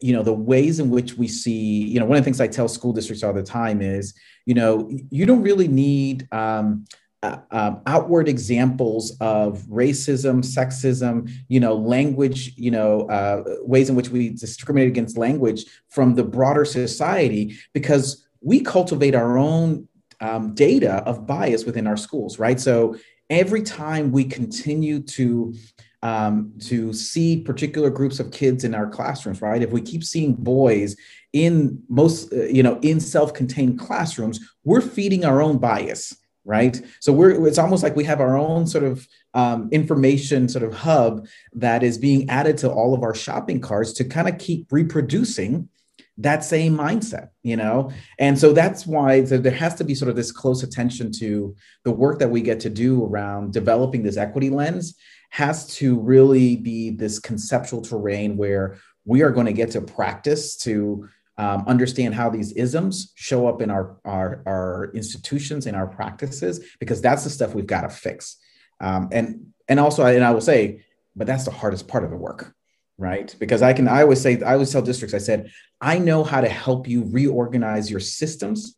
you 0.00 0.12
know 0.12 0.22
the 0.22 0.32
ways 0.32 0.80
in 0.80 0.90
which 0.90 1.14
we 1.14 1.28
see 1.28 1.84
you 1.84 2.00
know 2.00 2.06
one 2.06 2.18
of 2.18 2.22
the 2.22 2.24
things 2.24 2.40
i 2.40 2.48
tell 2.48 2.66
school 2.66 2.92
districts 2.92 3.22
all 3.22 3.32
the 3.32 3.42
time 3.42 3.80
is 3.80 4.12
you 4.44 4.54
know 4.54 4.90
you 5.10 5.24
don't 5.24 5.42
really 5.42 5.68
need 5.68 6.26
um, 6.32 6.84
uh, 7.22 7.38
um, 7.50 7.80
outward 7.86 8.28
examples 8.28 9.16
of 9.20 9.58
racism, 9.62 10.44
sexism, 10.44 11.30
you 11.48 11.58
know, 11.58 11.74
language, 11.74 12.52
you 12.56 12.70
know, 12.70 13.02
uh, 13.08 13.42
ways 13.62 13.90
in 13.90 13.96
which 13.96 14.10
we 14.10 14.30
discriminate 14.30 14.88
against 14.88 15.18
language 15.18 15.64
from 15.88 16.14
the 16.14 16.22
broader 16.22 16.64
society, 16.64 17.56
because 17.72 18.26
we 18.40 18.60
cultivate 18.60 19.16
our 19.16 19.36
own 19.36 19.88
um, 20.20 20.54
data 20.54 21.02
of 21.06 21.26
bias 21.26 21.64
within 21.64 21.86
our 21.86 21.96
schools, 21.96 22.38
right? 22.38 22.60
So 22.60 22.96
every 23.30 23.62
time 23.62 24.12
we 24.12 24.24
continue 24.24 25.00
to 25.00 25.54
um, 26.02 26.52
to 26.60 26.92
see 26.92 27.42
particular 27.42 27.90
groups 27.90 28.20
of 28.20 28.30
kids 28.30 28.62
in 28.62 28.72
our 28.72 28.88
classrooms, 28.88 29.42
right? 29.42 29.60
If 29.60 29.72
we 29.72 29.80
keep 29.80 30.04
seeing 30.04 30.34
boys 30.34 30.96
in 31.32 31.82
most, 31.88 32.32
uh, 32.32 32.44
you 32.44 32.62
know, 32.62 32.78
in 32.82 33.00
self-contained 33.00 33.80
classrooms, 33.80 34.38
we're 34.62 34.80
feeding 34.80 35.24
our 35.24 35.42
own 35.42 35.58
bias 35.58 36.16
right? 36.48 36.80
So 37.00 37.12
we're 37.12 37.46
it's 37.46 37.58
almost 37.58 37.82
like 37.82 37.94
we 37.94 38.04
have 38.04 38.20
our 38.22 38.38
own 38.38 38.66
sort 38.66 38.82
of 38.82 39.06
um, 39.34 39.68
information 39.70 40.48
sort 40.48 40.64
of 40.64 40.72
hub 40.72 41.26
that 41.52 41.82
is 41.82 41.98
being 41.98 42.28
added 42.30 42.56
to 42.58 42.70
all 42.70 42.94
of 42.94 43.02
our 43.02 43.14
shopping 43.14 43.60
carts 43.60 43.92
to 43.92 44.04
kind 44.04 44.28
of 44.28 44.38
keep 44.38 44.66
reproducing 44.72 45.68
that 46.16 46.42
same 46.42 46.76
mindset 46.76 47.28
you 47.42 47.56
know? 47.56 47.90
And 48.18 48.38
so 48.38 48.52
that's 48.52 48.86
why 48.86 49.20
there 49.20 49.52
has 49.52 49.74
to 49.76 49.84
be 49.84 49.94
sort 49.94 50.08
of 50.10 50.16
this 50.16 50.32
close 50.32 50.62
attention 50.62 51.12
to 51.12 51.54
the 51.84 51.92
work 51.92 52.18
that 52.18 52.30
we 52.30 52.42
get 52.42 52.60
to 52.60 52.70
do 52.70 53.04
around 53.04 53.52
developing 53.52 54.02
this 54.02 54.16
equity 54.16 54.50
lens 54.50 54.96
has 55.30 55.66
to 55.76 55.98
really 55.98 56.56
be 56.56 56.90
this 56.90 57.18
conceptual 57.18 57.82
terrain 57.82 58.36
where 58.36 58.78
we 59.04 59.22
are 59.22 59.30
going 59.30 59.46
to 59.46 59.52
get 59.52 59.70
to 59.72 59.80
practice 59.80 60.56
to 60.56 61.08
um, 61.38 61.64
understand 61.66 62.14
how 62.14 62.28
these 62.28 62.52
isms 62.52 63.12
show 63.14 63.46
up 63.46 63.62
in 63.62 63.70
our, 63.70 63.96
our, 64.04 64.42
our 64.44 64.90
institutions 64.92 65.66
and 65.66 65.76
our 65.76 65.86
practices, 65.86 66.60
because 66.80 67.00
that's 67.00 67.24
the 67.24 67.30
stuff 67.30 67.54
we've 67.54 67.66
got 67.66 67.82
to 67.82 67.88
fix. 67.88 68.36
Um, 68.80 69.08
and, 69.12 69.46
and 69.68 69.80
also, 69.80 70.04
and 70.04 70.24
I 70.24 70.32
will 70.32 70.40
say, 70.40 70.84
but 71.14 71.26
that's 71.26 71.44
the 71.44 71.50
hardest 71.52 71.88
part 71.88 72.04
of 72.04 72.10
the 72.10 72.16
work, 72.16 72.54
right? 72.96 73.34
Because 73.38 73.62
I 73.62 73.72
can, 73.72 73.88
I 73.88 74.02
always 74.02 74.20
say, 74.20 74.42
I 74.42 74.54
always 74.54 74.72
tell 74.72 74.82
districts, 74.82 75.14
I 75.14 75.18
said, 75.18 75.50
I 75.80 75.98
know 75.98 76.24
how 76.24 76.40
to 76.40 76.48
help 76.48 76.88
you 76.88 77.04
reorganize 77.04 77.90
your 77.90 78.00
systems, 78.00 78.76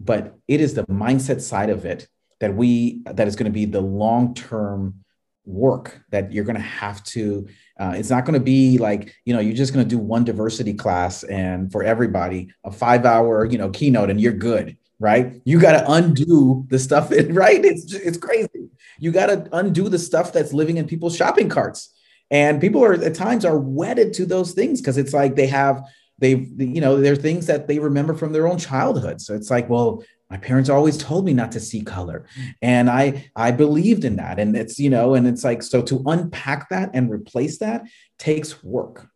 but 0.00 0.36
it 0.48 0.60
is 0.60 0.74
the 0.74 0.84
mindset 0.86 1.40
side 1.40 1.70
of 1.70 1.84
it 1.84 2.08
that 2.40 2.54
we, 2.54 3.02
that 3.04 3.28
is 3.28 3.36
going 3.36 3.50
to 3.50 3.54
be 3.54 3.64
the 3.64 3.80
long-term 3.80 5.04
work 5.48 6.00
that 6.10 6.32
you're 6.32 6.44
going 6.44 6.56
to 6.56 6.60
have 6.60 7.02
to 7.04 7.48
uh, 7.80 7.94
it's 7.96 8.10
not 8.10 8.24
going 8.24 8.34
to 8.34 8.44
be 8.44 8.76
like 8.78 9.14
you 9.24 9.32
know 9.32 9.40
you're 9.40 9.56
just 9.56 9.72
going 9.72 9.84
to 9.84 9.88
do 9.88 9.98
one 9.98 10.24
diversity 10.24 10.74
class 10.74 11.24
and 11.24 11.72
for 11.72 11.82
everybody 11.82 12.50
a 12.64 12.70
five 12.70 13.06
hour 13.06 13.44
you 13.44 13.58
know 13.58 13.70
keynote 13.70 14.10
and 14.10 14.20
you're 14.20 14.32
good 14.32 14.76
right? 14.98 15.40
You 15.44 15.60
got 15.60 15.72
to 15.72 15.90
undo 15.90 16.66
the 16.68 16.78
stuff 16.78 17.10
right? 17.30 17.64
It's 17.64 17.92
it's 17.94 18.18
crazy. 18.18 18.70
You 18.98 19.12
got 19.12 19.26
to 19.26 19.48
undo 19.52 19.88
the 19.88 19.98
stuff 19.98 20.32
that's 20.32 20.52
living 20.52 20.76
in 20.76 20.86
people's 20.86 21.16
shopping 21.16 21.48
carts. 21.48 21.94
And 22.30 22.60
people 22.60 22.84
are 22.84 22.94
at 22.94 23.14
times 23.14 23.44
are 23.44 23.58
wedded 23.58 24.12
to 24.14 24.26
those 24.26 24.52
things 24.52 24.80
because 24.80 24.98
it's 24.98 25.14
like 25.14 25.34
they 25.34 25.46
have 25.46 25.82
they've 26.18 26.48
you 26.60 26.80
know 26.80 27.00
they're 27.00 27.16
things 27.16 27.46
that 27.46 27.68
they 27.68 27.78
remember 27.78 28.14
from 28.14 28.32
their 28.32 28.46
own 28.46 28.58
childhood. 28.58 29.20
So 29.20 29.34
it's 29.34 29.50
like 29.50 29.68
well 29.68 30.04
my 30.30 30.36
parents 30.36 30.68
always 30.68 30.98
told 30.98 31.24
me 31.24 31.32
not 31.32 31.52
to 31.52 31.60
see 31.60 31.80
color. 31.80 32.26
And 32.60 32.90
i 32.90 33.30
i 33.34 33.50
believed 33.50 34.04
in 34.04 34.16
that. 34.16 34.38
And 34.38 34.56
it's 34.56 34.78
you 34.78 34.90
know 34.90 35.14
and 35.14 35.26
it's 35.26 35.44
like 35.44 35.62
so 35.62 35.82
to 35.82 36.02
unpack 36.06 36.68
that 36.68 36.90
and 36.92 37.10
replace 37.10 37.58
that 37.58 37.84
takes 38.18 38.62
work. 38.62 39.08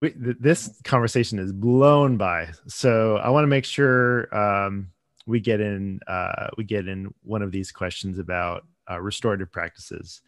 This 0.00 0.80
conversation 0.82 1.38
is 1.38 1.52
blown 1.52 2.16
by. 2.16 2.48
So 2.66 3.18
i 3.18 3.30
want 3.30 3.44
to 3.44 3.48
make 3.48 3.64
sure 3.64 4.34
um, 4.36 4.91
we 5.26 5.40
get 5.40 5.60
in 5.60 6.00
uh, 6.06 6.48
we 6.56 6.64
get 6.64 6.88
in 6.88 7.12
one 7.22 7.42
of 7.42 7.52
these 7.52 7.72
questions 7.72 8.18
about 8.18 8.64
uh, 8.90 9.00
restorative 9.00 9.50
practices. 9.50 10.22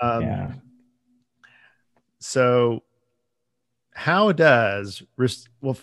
Um, 0.00 0.22
yeah. 0.22 0.52
So, 2.18 2.82
how 3.94 4.32
does 4.32 5.02
well? 5.60 5.76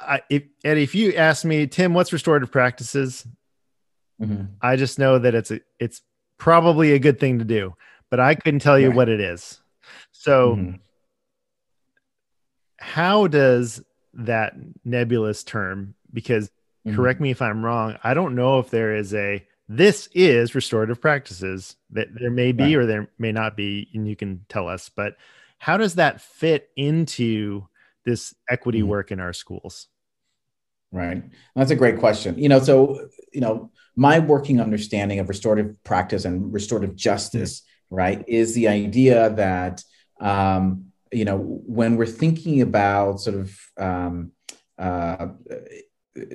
I, 0.00 0.22
if, 0.30 0.44
and 0.64 0.78
if 0.78 0.94
you 0.94 1.14
ask 1.14 1.44
me, 1.44 1.66
Tim, 1.66 1.94
what's 1.94 2.12
restorative 2.12 2.52
practices? 2.52 3.26
Mm-hmm. 4.20 4.44
I 4.60 4.76
just 4.76 4.98
know 4.98 5.18
that 5.18 5.34
it's 5.34 5.50
a, 5.50 5.60
it's 5.78 6.02
probably 6.38 6.92
a 6.92 6.98
good 6.98 7.18
thing 7.18 7.38
to 7.38 7.44
do, 7.44 7.74
but 8.10 8.20
I 8.20 8.34
couldn't 8.34 8.60
tell 8.60 8.78
you 8.78 8.88
right. 8.88 8.96
what 8.96 9.08
it 9.08 9.20
is. 9.20 9.60
So, 10.12 10.56
mm-hmm. 10.56 10.76
how 12.78 13.26
does 13.26 13.82
that 14.14 14.54
nebulous 14.84 15.42
term? 15.44 15.94
Because 16.12 16.50
mm-hmm. 16.86 16.96
correct 16.96 17.20
me 17.20 17.30
if 17.30 17.42
I'm 17.42 17.64
wrong. 17.64 17.98
I 18.02 18.14
don't 18.14 18.34
know 18.34 18.58
if 18.58 18.70
there 18.70 18.94
is 18.94 19.14
a 19.14 19.46
this 19.68 20.08
is 20.14 20.54
restorative 20.54 21.00
practices 21.00 21.76
that 21.90 22.08
there 22.14 22.30
may 22.30 22.52
be 22.52 22.74
right. 22.74 22.76
or 22.76 22.86
there 22.86 23.10
may 23.18 23.32
not 23.32 23.56
be, 23.56 23.88
and 23.92 24.08
you 24.08 24.16
can 24.16 24.44
tell 24.48 24.66
us. 24.66 24.88
But 24.88 25.16
how 25.58 25.76
does 25.76 25.96
that 25.96 26.20
fit 26.20 26.70
into 26.76 27.66
this 28.04 28.34
equity 28.48 28.80
mm-hmm. 28.80 28.88
work 28.88 29.10
in 29.10 29.20
our 29.20 29.34
schools? 29.34 29.88
Right. 30.90 31.22
That's 31.54 31.70
a 31.70 31.76
great 31.76 31.98
question. 31.98 32.38
You 32.38 32.48
know, 32.48 32.60
so, 32.60 33.08
you 33.32 33.42
know, 33.42 33.70
my 33.94 34.20
working 34.20 34.58
understanding 34.58 35.18
of 35.18 35.28
restorative 35.28 35.82
practice 35.84 36.24
and 36.24 36.50
restorative 36.50 36.96
justice, 36.96 37.60
mm-hmm. 37.60 37.96
right, 37.96 38.24
is 38.26 38.54
the 38.54 38.68
idea 38.68 39.30
that, 39.30 39.82
um, 40.18 40.86
you 41.12 41.26
know, 41.26 41.36
when 41.36 41.96
we're 41.96 42.06
thinking 42.06 42.62
about 42.62 43.20
sort 43.20 43.36
of, 43.36 43.58
um, 43.76 44.32
uh, 44.78 45.26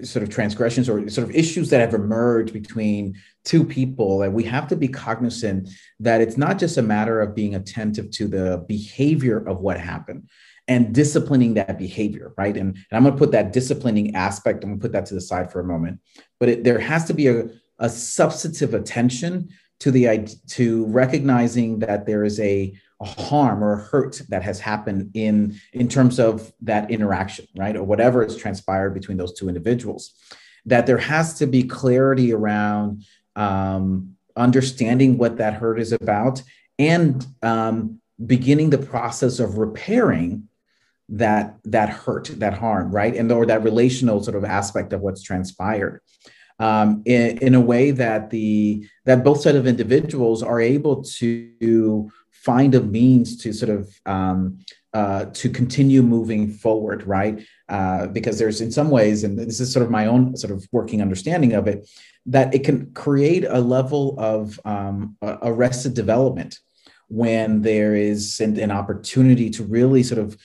sort 0.04 0.24
of 0.24 0.30
transgressions 0.30 0.90
or 0.90 1.08
sort 1.10 1.28
of 1.28 1.36
issues 1.36 1.70
that 1.70 1.82
have 1.82 1.94
emerged 1.94 2.54
between 2.54 3.16
two 3.44 3.64
people 3.64 4.20
that 4.20 4.32
we 4.32 4.44
have 4.44 4.68
to 4.68 4.76
be 4.76 4.88
cognizant 4.88 5.70
that 6.00 6.22
it's 6.22 6.38
not 6.38 6.58
just 6.60 6.78
a 6.78 6.82
matter 6.82 7.22
of 7.22 7.36
being 7.36 7.56
attentive 7.56 8.10
to 8.12 8.28
the 8.28 8.64
behavior 8.68 9.38
of 9.48 9.60
what 9.60 9.80
happened 9.80 10.30
and 10.68 10.94
disciplining 10.94 11.56
that 11.56 11.78
behavior, 11.78 12.34
right? 12.38 12.56
And, 12.56 12.76
and 12.76 12.86
I'm 12.92 13.04
going 13.04 13.14
to 13.14 13.20
put 13.20 13.32
that 13.32 13.52
disciplining 13.52 14.16
aspect, 14.16 14.64
I'm 14.64 14.72
going 14.72 14.80
to 14.80 14.84
put 14.84 14.94
that 14.94 15.06
to 15.08 15.14
the 15.14 15.22
side 15.22 15.52
for 15.52 15.60
a 15.60 15.66
moment. 15.66 16.00
But 16.40 16.50
it, 16.50 16.64
there 16.64 16.80
has 16.80 17.06
to 17.06 17.14
be 17.14 17.28
a, 17.28 17.50
a 17.80 17.90
substantive 17.90 18.74
attention 18.74 19.50
to 19.82 19.92
the 19.92 20.28
to 20.48 20.86
recognizing 20.86 21.80
that 21.80 22.06
there 22.06 22.24
is 22.24 22.40
a, 22.40 22.74
harm 23.04 23.64
or 23.64 23.74
a 23.74 23.84
hurt 23.84 24.22
that 24.30 24.44
has 24.44 24.60
happened 24.60 25.12
in 25.14 25.60
in 25.72 25.88
terms 25.88 26.20
of 26.20 26.52
that 26.62 26.92
interaction, 26.92 27.46
right, 27.56 27.76
or 27.76 27.84
whatever 27.84 28.24
has 28.24 28.38
transpired 28.38 28.94
between 28.94 29.18
those 29.18 29.34
two 29.34 29.48
individuals. 29.48 30.14
That 30.66 30.88
there 30.88 30.98
has 30.98 31.36
to 31.40 31.48
be 31.48 31.64
clarity 31.64 32.34
around 32.34 33.04
um, 33.36 34.16
understanding 34.36 35.18
what 35.18 35.38
that 35.38 35.56
hurt 35.56 35.80
is 35.80 35.92
about 35.92 36.42
and 36.80 37.26
um, 37.42 38.00
beginning 38.26 38.70
the 38.70 38.78
process 38.78 39.40
of 39.40 39.58
repairing 39.58 40.48
that 41.10 41.58
that 41.66 41.90
hurt 41.90 42.32
that 42.40 42.54
harm 42.54 42.92
right? 42.92 43.16
And 43.16 43.32
or 43.32 43.46
that 43.46 43.64
relational 43.64 44.24
sort 44.24 44.38
of 44.38 44.46
aspect 44.46 44.94
of 44.94 45.02
what's 45.02 45.22
transpired. 45.22 46.02
Um, 46.60 47.02
in, 47.06 47.40
in 47.40 47.56
a 47.56 47.62
way 47.62 47.92
that 47.92 48.30
the 48.30 48.88
that 49.06 49.24
both 49.24 49.42
set 49.42 49.56
of 49.56 49.68
individuals 49.68 50.44
are 50.44 50.62
able 50.62 51.04
to 51.04 52.12
find 52.44 52.76
a 52.76 52.82
means 52.82 53.38
to 53.38 53.54
sort 53.54 53.70
of 53.70 53.90
um, 54.06 54.60
uh, 54.94 55.26
to 55.34 55.50
continue 55.50 56.04
moving 56.04 56.52
forward 56.52 57.06
right 57.08 57.44
uh, 57.70 58.08
because 58.08 58.38
there's 58.38 58.62
in 58.62 58.72
some 58.72 58.90
ways 58.90 59.24
and 59.24 59.40
this 59.40 59.60
is 59.60 59.72
sort 59.72 59.84
of 59.84 59.90
my 59.92 60.06
own 60.06 60.36
sort 60.38 60.52
of 60.52 60.68
working 60.72 61.02
understanding 61.02 61.54
of 61.54 61.68
it 61.68 61.90
that 62.26 62.54
it 62.54 62.64
can 62.64 62.92
create 62.94 63.44
a 63.48 63.60
level 63.60 64.16
of 64.18 64.60
um, 64.66 65.18
arrested 65.22 65.94
development 65.94 66.60
when 67.08 67.62
there 67.62 67.96
is 67.96 68.40
an, 68.40 68.60
an 68.60 68.72
opportunity 68.72 69.50
to 69.50 69.64
really 69.64 70.04
sort 70.04 70.20
of 70.20 70.38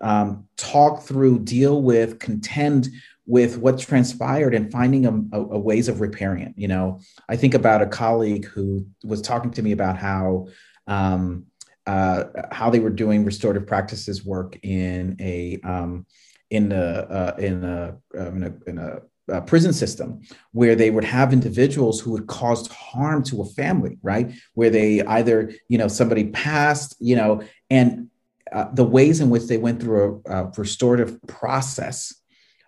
um, 0.00 0.46
talk 0.56 1.02
through, 1.02 1.38
deal 1.40 1.82
with, 1.82 2.18
contend 2.18 2.88
with 3.26 3.58
what 3.58 3.78
transpired 3.78 4.54
and 4.54 4.70
finding 4.70 5.06
a, 5.06 5.36
a, 5.36 5.40
a, 5.40 5.58
ways 5.58 5.88
of 5.88 6.00
repairing 6.00 6.42
it. 6.42 6.52
You 6.56 6.68
know, 6.68 7.00
I 7.28 7.36
think 7.36 7.54
about 7.54 7.82
a 7.82 7.86
colleague 7.86 8.46
who 8.46 8.86
was 9.04 9.20
talking 9.20 9.50
to 9.52 9.62
me 9.62 9.72
about 9.72 9.96
how 9.96 10.48
um, 10.86 11.46
uh, 11.86 12.24
how 12.50 12.70
they 12.70 12.80
were 12.80 12.90
doing 12.90 13.24
restorative 13.24 13.66
practices 13.66 14.24
work 14.24 14.58
in 14.62 15.16
a 15.20 15.58
um, 15.62 16.06
in 16.50 16.72
a 16.72 16.76
uh, 16.76 17.36
in 17.38 17.64
a, 17.64 17.96
uh, 18.18 18.30
in 18.30 18.42
a, 18.42 18.70
in 18.70 18.78
a 18.78 19.00
uh, 19.32 19.40
prison 19.40 19.72
system 19.72 20.20
where 20.52 20.76
they 20.76 20.90
would 20.90 21.04
have 21.04 21.32
individuals 21.32 22.00
who 22.00 22.14
had 22.14 22.26
caused 22.28 22.70
harm 22.72 23.22
to 23.24 23.42
a 23.42 23.44
family 23.44 23.98
right? 24.02 24.32
Where 24.54 24.70
they 24.70 25.02
either 25.02 25.52
you 25.68 25.78
know 25.78 25.88
somebody 25.88 26.28
passed 26.30 26.96
you 27.00 27.16
know 27.16 27.42
and 27.70 28.08
uh, 28.52 28.68
the 28.72 28.84
ways 28.84 29.20
in 29.20 29.30
which 29.30 29.44
they 29.44 29.58
went 29.58 29.80
through 29.80 30.22
a, 30.26 30.44
a, 30.44 30.52
restorative 30.56 31.20
process 31.26 32.14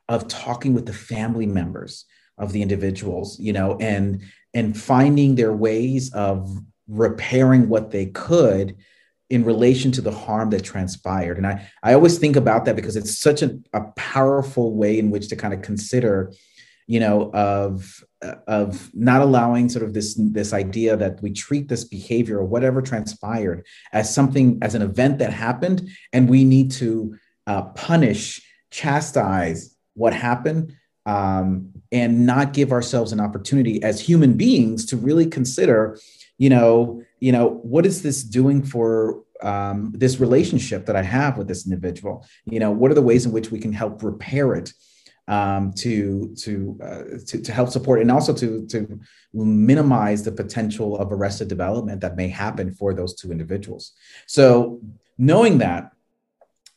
of 0.08 0.26
talking 0.26 0.74
with 0.74 0.86
the 0.86 0.92
family 0.92 1.46
members 1.46 2.04
of 2.36 2.52
the 2.52 2.62
individuals, 2.62 3.38
you 3.38 3.52
know, 3.52 3.76
and 3.80 4.22
and 4.54 4.78
finding 4.80 5.34
their 5.34 5.52
ways 5.52 6.12
of 6.14 6.50
repairing 6.88 7.68
what 7.68 7.90
they 7.90 8.06
could 8.06 8.76
in 9.30 9.44
relation 9.44 9.92
to 9.92 10.00
the 10.00 10.10
harm 10.10 10.50
that 10.50 10.64
transpired. 10.64 11.36
And 11.36 11.46
I, 11.46 11.68
I 11.82 11.92
always 11.92 12.18
think 12.18 12.36
about 12.36 12.64
that 12.64 12.76
because 12.76 12.96
it's 12.96 13.18
such 13.18 13.42
a, 13.42 13.58
a 13.74 13.82
powerful 13.96 14.74
way 14.74 14.98
in 14.98 15.10
which 15.10 15.28
to 15.28 15.36
kind 15.36 15.52
of 15.52 15.60
consider, 15.60 16.32
you 16.86 16.98
know, 16.98 17.30
of 17.32 18.02
of 18.46 18.90
not 18.94 19.20
allowing 19.20 19.68
sort 19.68 19.84
of 19.84 19.94
this 19.94 20.18
this 20.18 20.52
idea 20.52 20.96
that 20.96 21.22
we 21.22 21.30
treat 21.30 21.68
this 21.68 21.84
behavior 21.84 22.38
or 22.38 22.44
whatever 22.44 22.82
transpired 22.82 23.64
as 23.92 24.12
something 24.12 24.58
as 24.60 24.74
an 24.74 24.82
event 24.82 25.18
that 25.18 25.32
happened 25.32 25.88
and 26.12 26.28
we 26.28 26.42
need 26.42 26.70
to 26.70 27.16
uh, 27.46 27.62
punish 27.62 28.42
chastise 28.70 29.76
what 29.94 30.12
happened 30.12 30.74
um, 31.06 31.70
and 31.92 32.26
not 32.26 32.52
give 32.52 32.72
ourselves 32.72 33.12
an 33.12 33.20
opportunity 33.20 33.80
as 33.84 34.00
human 34.00 34.34
beings 34.34 34.84
to 34.84 34.96
really 34.96 35.26
consider 35.26 35.96
you 36.38 36.48
know 36.48 37.02
you 37.20 37.32
know 37.32 37.60
what 37.62 37.84
is 37.84 38.02
this 38.02 38.22
doing 38.22 38.62
for 38.62 39.22
um, 39.42 39.92
this 39.94 40.18
relationship 40.18 40.86
that 40.86 40.96
i 40.96 41.02
have 41.02 41.36
with 41.36 41.46
this 41.46 41.66
individual 41.66 42.26
you 42.44 42.58
know 42.58 42.70
what 42.70 42.90
are 42.90 42.94
the 42.94 43.02
ways 43.02 43.26
in 43.26 43.32
which 43.32 43.50
we 43.50 43.58
can 43.58 43.72
help 43.72 44.02
repair 44.02 44.54
it 44.54 44.72
um, 45.28 45.72
to 45.74 46.34
to, 46.36 46.78
uh, 46.82 47.02
to 47.26 47.42
to 47.42 47.52
help 47.52 47.68
support 47.68 48.00
and 48.00 48.10
also 48.10 48.32
to 48.32 48.66
to 48.66 48.98
minimize 49.34 50.24
the 50.24 50.32
potential 50.32 50.96
of 50.96 51.12
arrested 51.12 51.48
development 51.48 52.00
that 52.00 52.16
may 52.16 52.28
happen 52.28 52.72
for 52.72 52.94
those 52.94 53.14
two 53.14 53.30
individuals. 53.30 53.92
So 54.26 54.80
knowing 55.18 55.58
that, 55.58 55.92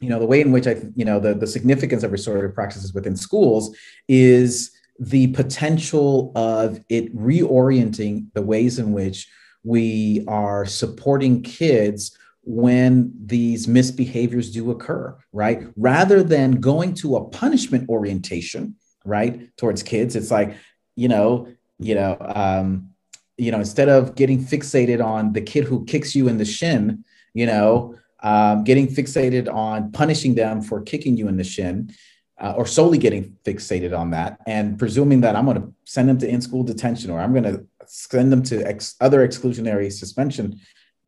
you 0.01 0.09
know, 0.09 0.19
the 0.19 0.25
way 0.25 0.41
in 0.41 0.51
which 0.51 0.67
I 0.67 0.75
you 0.95 1.05
know 1.05 1.19
the 1.19 1.33
the 1.33 1.47
significance 1.47 2.03
of 2.03 2.11
restorative 2.11 2.53
practices 2.53 2.93
within 2.93 3.15
schools 3.15 3.75
is 4.09 4.71
the 4.99 5.27
potential 5.27 6.31
of 6.35 6.81
it 6.89 7.15
reorienting 7.15 8.27
the 8.33 8.41
ways 8.41 8.77
in 8.77 8.91
which 8.91 9.29
we 9.63 10.23
are 10.27 10.65
supporting 10.65 11.41
kids 11.43 12.17
when 12.43 13.13
these 13.25 13.67
misbehaviors 13.67 14.51
do 14.51 14.71
occur, 14.71 15.15
right? 15.31 15.67
Rather 15.75 16.23
than 16.23 16.59
going 16.59 16.93
to 16.95 17.15
a 17.15 17.25
punishment 17.25 17.87
orientation, 17.89 18.75
right, 19.05 19.55
towards 19.57 19.83
kids, 19.83 20.15
it's 20.15 20.31
like, 20.31 20.55
you 20.95 21.07
know, 21.07 21.47
you 21.79 21.95
know, 21.95 22.17
um, 22.19 22.89
you 23.37 23.51
know, 23.51 23.59
instead 23.59 23.89
of 23.89 24.15
getting 24.15 24.43
fixated 24.43 25.03
on 25.03 25.33
the 25.33 25.41
kid 25.41 25.63
who 25.63 25.85
kicks 25.85 26.15
you 26.15 26.27
in 26.27 26.37
the 26.37 26.45
shin, 26.45 27.03
you 27.33 27.45
know, 27.45 27.95
um, 28.23 28.63
getting 28.63 28.87
fixated 28.87 29.51
on 29.51 29.91
punishing 29.91 30.35
them 30.35 30.61
for 30.61 30.81
kicking 30.81 31.17
you 31.17 31.27
in 31.27 31.37
the 31.37 31.43
shin, 31.43 31.91
uh, 32.39 32.53
or 32.57 32.65
solely 32.65 32.97
getting 32.97 33.35
fixated 33.45 33.97
on 33.97 34.11
that, 34.11 34.39
and 34.47 34.77
presuming 34.77 35.21
that 35.21 35.35
I'm 35.35 35.45
going 35.45 35.61
to 35.61 35.73
send 35.85 36.09
them 36.09 36.17
to 36.19 36.27
in-school 36.27 36.63
detention 36.63 37.11
or 37.11 37.19
I'm 37.19 37.33
going 37.33 37.43
to 37.43 37.65
send 37.93 38.31
them 38.31 38.41
to 38.41 38.65
ex- 38.65 38.95
other 39.01 39.27
exclusionary 39.27 39.91
suspension 39.91 40.59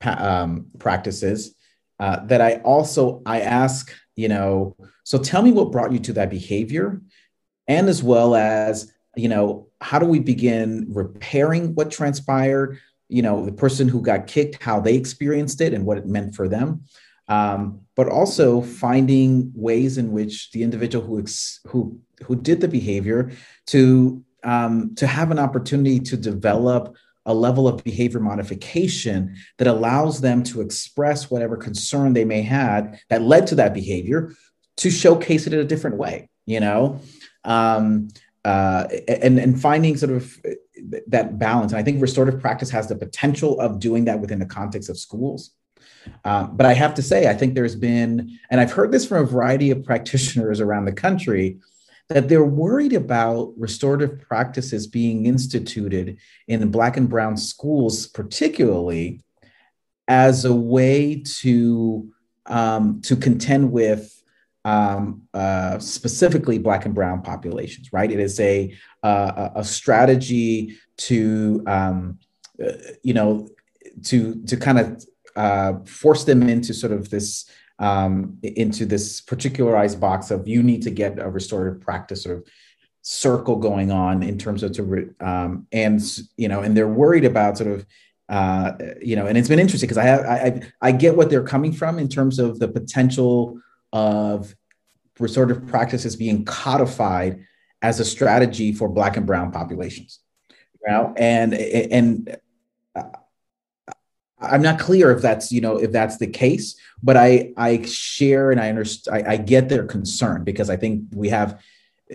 um, 0.04 0.68
practices 0.80 1.56
uh, 2.00 2.26
that 2.26 2.42
I 2.42 2.56
also 2.58 3.22
I 3.26 3.40
ask, 3.40 3.94
you 4.18 4.28
know, 4.28 4.76
so 5.06 5.18
tell 5.18 5.42
me 5.42 5.54
what 5.54 5.72
brought 5.72 5.94
you 5.94 6.00
to 6.00 6.14
that 6.14 6.30
behavior, 6.30 7.02
and 7.68 7.88
as 7.88 8.04
well 8.04 8.36
as 8.36 8.92
you 9.16 9.30
know, 9.30 9.68
how 9.80 10.00
do 10.00 10.06
we 10.06 10.20
begin 10.20 10.88
repairing 10.90 11.76
what 11.76 11.92
transpired? 11.92 12.80
You 13.08 13.22
know, 13.22 13.46
the 13.46 13.52
person 13.52 13.88
who 13.88 14.02
got 14.02 14.28
kicked, 14.28 14.62
how 14.62 14.82
they 14.82 14.96
experienced 14.96 15.62
it, 15.62 15.74
and 15.74 15.86
what 15.86 15.98
it 15.98 16.08
meant 16.08 16.36
for 16.36 16.50
them. 16.50 16.84
Um, 17.30 17.82
but 17.96 18.10
also 18.10 18.62
finding 18.62 19.54
ways 19.56 19.98
in 19.98 20.12
which 20.12 20.52
the 20.52 20.64
individual 20.64 21.06
who 21.06 21.20
ex- 21.20 21.62
who 21.68 22.02
who 22.26 22.36
did 22.36 22.60
the 22.60 22.68
behavior 22.68 23.32
to 23.68 24.26
um, 24.44 24.96
to 24.96 25.08
have 25.08 25.32
an 25.32 25.40
opportunity 25.40 26.00
to 26.00 26.18
develop 26.18 26.96
a 27.26 27.34
level 27.34 27.68
of 27.68 27.84
behavior 27.84 28.20
modification 28.20 29.36
that 29.58 29.68
allows 29.68 30.20
them 30.22 30.44
to 30.44 30.60
express 30.60 31.32
whatever 31.32 31.56
concern 31.56 32.14
they 32.14 32.26
may 32.26 32.42
had 32.42 33.00
that 33.10 33.22
led 33.22 33.48
to 33.48 33.56
that 33.56 33.74
behavior 33.74 34.34
to 34.76 34.92
showcase 34.92 35.48
it 35.48 35.54
in 35.54 35.60
a 35.60 35.64
different 35.64 35.98
way 35.98 36.28
you 36.46 36.60
know? 36.60 37.00
Um, 37.44 38.10
uh, 38.46 38.88
and 39.08 39.40
and 39.40 39.60
finding 39.60 39.96
sort 39.96 40.12
of 40.12 40.38
that 41.08 41.40
balance. 41.40 41.72
And 41.72 41.80
i 41.80 41.84
think 41.84 42.02
restorative 42.02 42.42
practice 42.42 42.70
has 42.72 42.88
the 42.88 42.96
potential 42.96 43.60
of 43.60 43.80
doing 43.80 44.06
that 44.06 44.20
within 44.20 44.40
the 44.40 44.46
context 44.46 44.90
of 44.90 44.98
schools. 44.98 45.52
Um, 46.26 46.58
but 46.58 46.66
i 46.66 46.74
have 46.74 46.94
to 46.96 47.02
say 47.02 47.30
i 47.30 47.34
think 47.34 47.56
there's 47.56 47.78
been 47.78 48.38
and 48.50 48.60
i've 48.60 48.74
heard 48.74 48.92
this 48.92 49.06
from 49.06 49.24
a 49.24 49.26
variety 49.26 49.72
of 49.72 49.86
practitioners 49.86 50.60
around 50.60 50.84
the 50.84 50.92
country 50.92 51.60
that 52.10 52.30
they're 52.30 52.44
worried 52.44 52.94
about 52.94 53.54
restorative 53.58 54.22
practices 54.22 54.88
being 54.88 55.26
instituted 55.26 56.18
in 56.48 56.70
black 56.70 56.98
and 56.98 57.10
brown 57.10 57.38
schools, 57.38 58.08
particularly 58.08 59.22
as 60.08 60.46
a 60.46 60.54
way 60.54 61.24
to 61.40 62.10
um, 62.46 63.02
to 63.02 63.16
contend 63.16 63.72
with 63.72 64.22
um, 64.66 65.24
uh, 65.34 65.80
specifically 65.80 66.58
black 66.58 66.86
and 66.86 66.94
brown 66.94 67.22
populations. 67.22 67.92
Right? 67.94 68.12
It 68.12 68.20
is 68.20 68.40
a 68.40 68.76
uh, 69.02 69.50
a 69.56 69.64
strategy 69.64 70.78
to 70.98 71.64
um, 71.68 72.20
uh, 72.64 72.74
you 73.02 73.14
know 73.14 73.50
to 74.06 74.44
to 74.44 74.58
kind 74.58 74.80
of 74.80 75.06
uh, 75.36 75.80
force 75.86 76.26
them 76.26 76.44
into 76.44 76.74
sort 76.74 76.92
of 76.92 77.10
this 77.10 77.50
um, 77.84 78.38
into 78.44 78.86
this 78.86 79.20
particularized 79.20 80.00
box 80.00 80.32
of 80.32 80.48
you 80.48 80.64
need 80.64 80.82
to 80.84 80.90
get 80.90 81.20
a 81.20 81.30
restorative 81.30 81.82
practice 81.82 82.24
sort 82.24 82.38
of 82.38 82.48
circle 83.02 83.58
going 83.58 83.92
on 83.92 84.24
in 84.24 84.38
terms 84.38 84.64
of 84.64 84.72
to 84.72 85.14
um, 85.20 85.68
and 85.74 86.02
you 86.38 86.48
know 86.48 86.62
and 86.62 86.78
they're 86.78 86.88
worried 86.88 87.26
about 87.26 87.58
sort 87.58 87.72
of 87.72 87.86
uh, 88.30 88.72
you 89.02 89.18
know 89.18 89.28
and 89.28 89.38
it's 89.38 89.50
been 89.50 89.60
interesting 89.60 89.88
because 89.88 89.98
I 89.98 90.06
have 90.06 90.22
I, 90.22 90.62
I 90.82 90.92
get 90.94 91.18
what 91.18 91.30
they're 91.30 91.44
coming 91.44 91.74
from 91.74 92.00
in 92.00 92.08
terms 92.08 92.40
of 92.40 92.58
the 92.58 92.70
potential 92.70 93.60
of 93.92 94.56
restorative 95.20 95.68
practices 95.68 96.16
being 96.16 96.46
codified 96.46 97.46
as 97.82 98.00
a 98.00 98.06
strategy 98.06 98.72
for 98.72 98.88
black 98.88 99.18
and 99.18 99.26
brown 99.26 99.52
populations 99.52 100.20
you 100.50 100.90
know 100.90 101.14
and 101.18 101.54
and 101.54 102.38
I'm 104.44 104.62
not 104.62 104.80
clear 104.80 105.12
if 105.12 105.22
that's 105.22 105.52
you 105.52 105.62
know 105.62 105.78
if 105.78 105.92
that's 105.92 106.18
the 106.18 106.28
case, 106.28 106.76
but 107.02 107.18
I 107.18 107.54
I 107.58 107.82
share 107.84 108.52
and 108.52 108.60
I 108.60 108.70
understand 108.70 109.28
I, 109.28 109.34
I 109.34 109.38
get 109.38 109.70
their 109.70 109.86
concern 109.86 110.44
because 110.44 110.70
I 110.70 110.78
think 110.78 111.04
we 111.14 111.30
have 111.30 111.62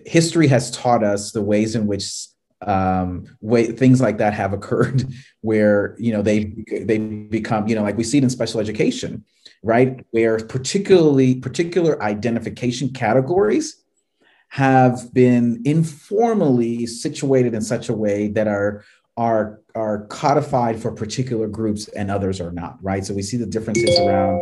history 0.06 0.46
has 0.48 0.70
taught 0.70 1.02
us 1.02 1.32
the 1.32 1.42
ways 1.42 1.74
in 1.74 1.86
which 1.86 2.26
um 2.62 3.24
way 3.40 3.70
things 3.70 4.00
like 4.00 4.18
that 4.18 4.34
have 4.34 4.52
occurred 4.52 5.04
where 5.42 5.96
you 5.98 6.12
know 6.12 6.22
they 6.22 6.52
they 6.82 6.98
become 6.98 7.68
you 7.68 7.74
know 7.74 7.82
like 7.82 7.96
we 7.96 8.04
see 8.04 8.18
it 8.18 8.24
in 8.24 8.30
special 8.30 8.60
education 8.60 9.24
right? 9.62 10.04
Where 10.10 10.38
particularly 10.38 11.36
particular 11.36 12.02
identification 12.02 12.90
categories 12.90 13.82
have 14.50 15.12
been 15.12 15.60
informally 15.64 16.86
situated 16.86 17.54
in 17.54 17.60
such 17.60 17.88
a 17.88 17.94
way 17.94 18.28
that 18.28 18.48
are 18.48 18.84
are 19.18 19.60
are 19.74 20.06
codified 20.06 20.80
for 20.80 20.92
particular 20.92 21.48
groups 21.48 21.88
and 21.88 22.10
others 22.10 22.40
are 22.40 22.52
not 22.52 22.78
right? 22.80 23.04
So 23.04 23.12
we 23.12 23.22
see 23.22 23.36
the 23.36 23.46
differences 23.46 23.98
around 23.98 24.38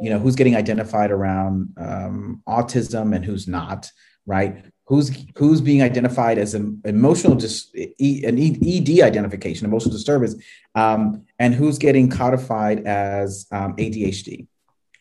you 0.00 0.10
know 0.10 0.18
who's 0.18 0.36
getting 0.36 0.54
identified 0.54 1.10
around 1.10 1.72
um, 1.78 2.42
autism 2.46 3.16
and 3.16 3.24
who's 3.24 3.48
not 3.48 3.90
right? 4.26 4.64
Who's 4.86 5.10
who's 5.36 5.60
being 5.60 5.82
identified 5.82 6.36
as 6.36 6.54
an 6.54 6.82
emotional 6.84 7.34
dis, 7.34 7.70
an 7.74 8.38
ed 8.38 8.90
identification 9.02 9.66
emotional 9.66 9.92
disturbance 9.92 10.34
um, 10.74 11.24
and 11.38 11.54
who's 11.54 11.78
getting 11.78 12.10
codified 12.10 12.86
as 12.86 13.46
um, 13.50 13.74
adhd 13.76 14.46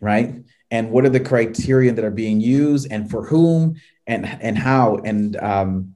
right? 0.01 0.35
And 0.71 0.91
what 0.91 1.05
are 1.05 1.09
the 1.09 1.19
criteria 1.19 1.91
that 1.91 2.05
are 2.05 2.11
being 2.11 2.39
used 2.39 2.89
and 2.89 3.09
for 3.09 3.25
whom 3.25 3.75
and 4.07 4.25
and 4.25 4.57
how? 4.57 4.97
And 5.03 5.35
um, 5.35 5.95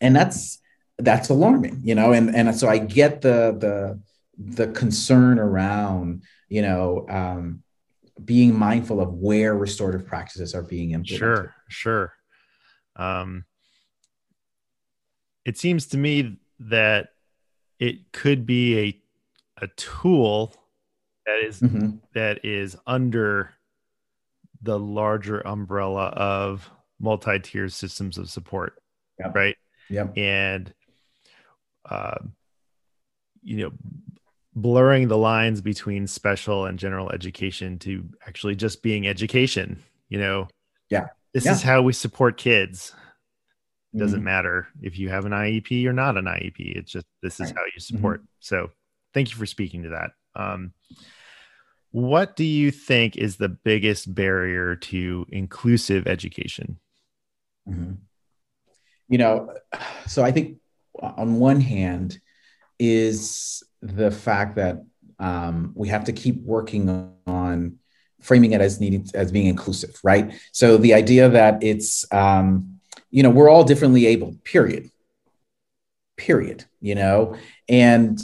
and 0.00 0.14
that's 0.14 0.58
that's 1.04 1.28
alarming 1.28 1.80
you 1.82 1.94
know 1.94 2.12
and 2.12 2.34
and 2.34 2.54
so 2.56 2.68
i 2.68 2.78
get 2.78 3.20
the 3.20 3.56
the 3.58 4.00
the 4.38 4.66
concern 4.68 5.38
around 5.38 6.22
you 6.48 6.62
know 6.62 7.06
um, 7.08 7.62
being 8.24 8.56
mindful 8.56 9.00
of 9.00 9.12
where 9.14 9.54
restorative 9.54 10.06
practices 10.06 10.54
are 10.54 10.62
being 10.62 10.90
implemented 10.90 11.18
sure 11.18 11.54
sure 11.68 12.12
um, 12.96 13.44
it 15.44 15.58
seems 15.58 15.86
to 15.86 15.98
me 15.98 16.38
that 16.58 17.08
it 17.78 18.12
could 18.12 18.46
be 18.46 18.78
a 18.78 19.02
a 19.62 19.68
tool 19.76 20.54
that 21.26 21.38
is, 21.38 21.60
mm-hmm. 21.60 21.96
that 22.14 22.44
is 22.44 22.76
under 22.86 23.54
the 24.60 24.78
larger 24.78 25.40
umbrella 25.46 26.06
of 26.08 26.68
multi-tier 27.00 27.68
systems 27.68 28.18
of 28.18 28.28
support 28.28 28.74
yep. 29.18 29.34
right 29.34 29.56
yeah 29.88 30.06
and 30.16 30.72
uh, 31.88 32.18
you 33.42 33.56
know, 33.58 33.72
blurring 34.54 35.08
the 35.08 35.16
lines 35.16 35.60
between 35.60 36.06
special 36.06 36.66
and 36.66 36.78
general 36.78 37.10
education 37.10 37.78
to 37.80 38.04
actually 38.26 38.54
just 38.54 38.82
being 38.82 39.06
education. 39.06 39.82
You 40.08 40.18
know, 40.18 40.48
yeah, 40.90 41.08
this 41.32 41.44
yeah. 41.44 41.52
is 41.52 41.62
how 41.62 41.82
we 41.82 41.92
support 41.92 42.36
kids. 42.36 42.94
It 43.94 43.98
doesn't 43.98 44.20
mm-hmm. 44.20 44.24
matter 44.24 44.68
if 44.80 44.98
you 44.98 45.10
have 45.10 45.26
an 45.26 45.32
IEP 45.32 45.86
or 45.86 45.92
not 45.92 46.16
an 46.16 46.24
IEP. 46.24 46.76
It's 46.76 46.92
just 46.92 47.06
this 47.22 47.34
is 47.34 47.48
right. 47.48 47.56
how 47.56 47.62
you 47.64 47.72
mm-hmm. 47.72 47.96
support. 47.96 48.20
Mm-hmm. 48.20 48.26
So, 48.40 48.70
thank 49.12 49.30
you 49.30 49.36
for 49.36 49.46
speaking 49.46 49.82
to 49.84 49.90
that. 49.90 50.10
Um, 50.34 50.72
what 51.90 52.36
do 52.36 52.44
you 52.44 52.70
think 52.70 53.16
is 53.16 53.36
the 53.36 53.50
biggest 53.50 54.14
barrier 54.14 54.76
to 54.76 55.26
inclusive 55.28 56.06
education? 56.06 56.78
Mm-hmm. 57.68 57.92
You 59.08 59.18
know, 59.18 59.54
so 60.06 60.24
I 60.24 60.32
think 60.32 60.56
on 61.00 61.38
one 61.38 61.60
hand 61.60 62.18
is 62.78 63.62
the 63.80 64.10
fact 64.10 64.56
that 64.56 64.84
um, 65.18 65.72
we 65.74 65.88
have 65.88 66.04
to 66.04 66.12
keep 66.12 66.42
working 66.42 67.14
on 67.26 67.78
framing 68.20 68.52
it 68.52 68.60
as 68.60 68.80
needing 68.80 69.06
as 69.14 69.32
being 69.32 69.46
inclusive 69.46 69.98
right? 70.04 70.32
So 70.52 70.76
the 70.76 70.94
idea 70.94 71.28
that 71.28 71.62
it's 71.62 72.10
um, 72.12 72.80
you 73.10 73.22
know 73.22 73.30
we're 73.30 73.50
all 73.50 73.64
differently 73.64 74.06
able 74.06 74.36
period. 74.44 74.90
Period 76.16 76.64
you 76.82 76.94
know? 76.94 77.36
And 77.68 78.20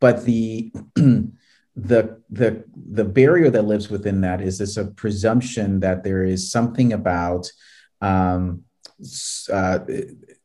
but 0.00 0.24
the 0.24 0.72
the 0.96 2.20
the 2.30 2.64
the 2.74 3.04
barrier 3.04 3.50
that 3.50 3.66
lives 3.66 3.88
within 3.88 4.22
that 4.22 4.40
is 4.40 4.58
this 4.58 4.76
a 4.76 4.86
presumption 4.86 5.80
that 5.80 6.02
there 6.02 6.24
is 6.24 6.50
something 6.50 6.92
about 6.92 7.52
um, 8.00 8.64
uh, 9.52 9.78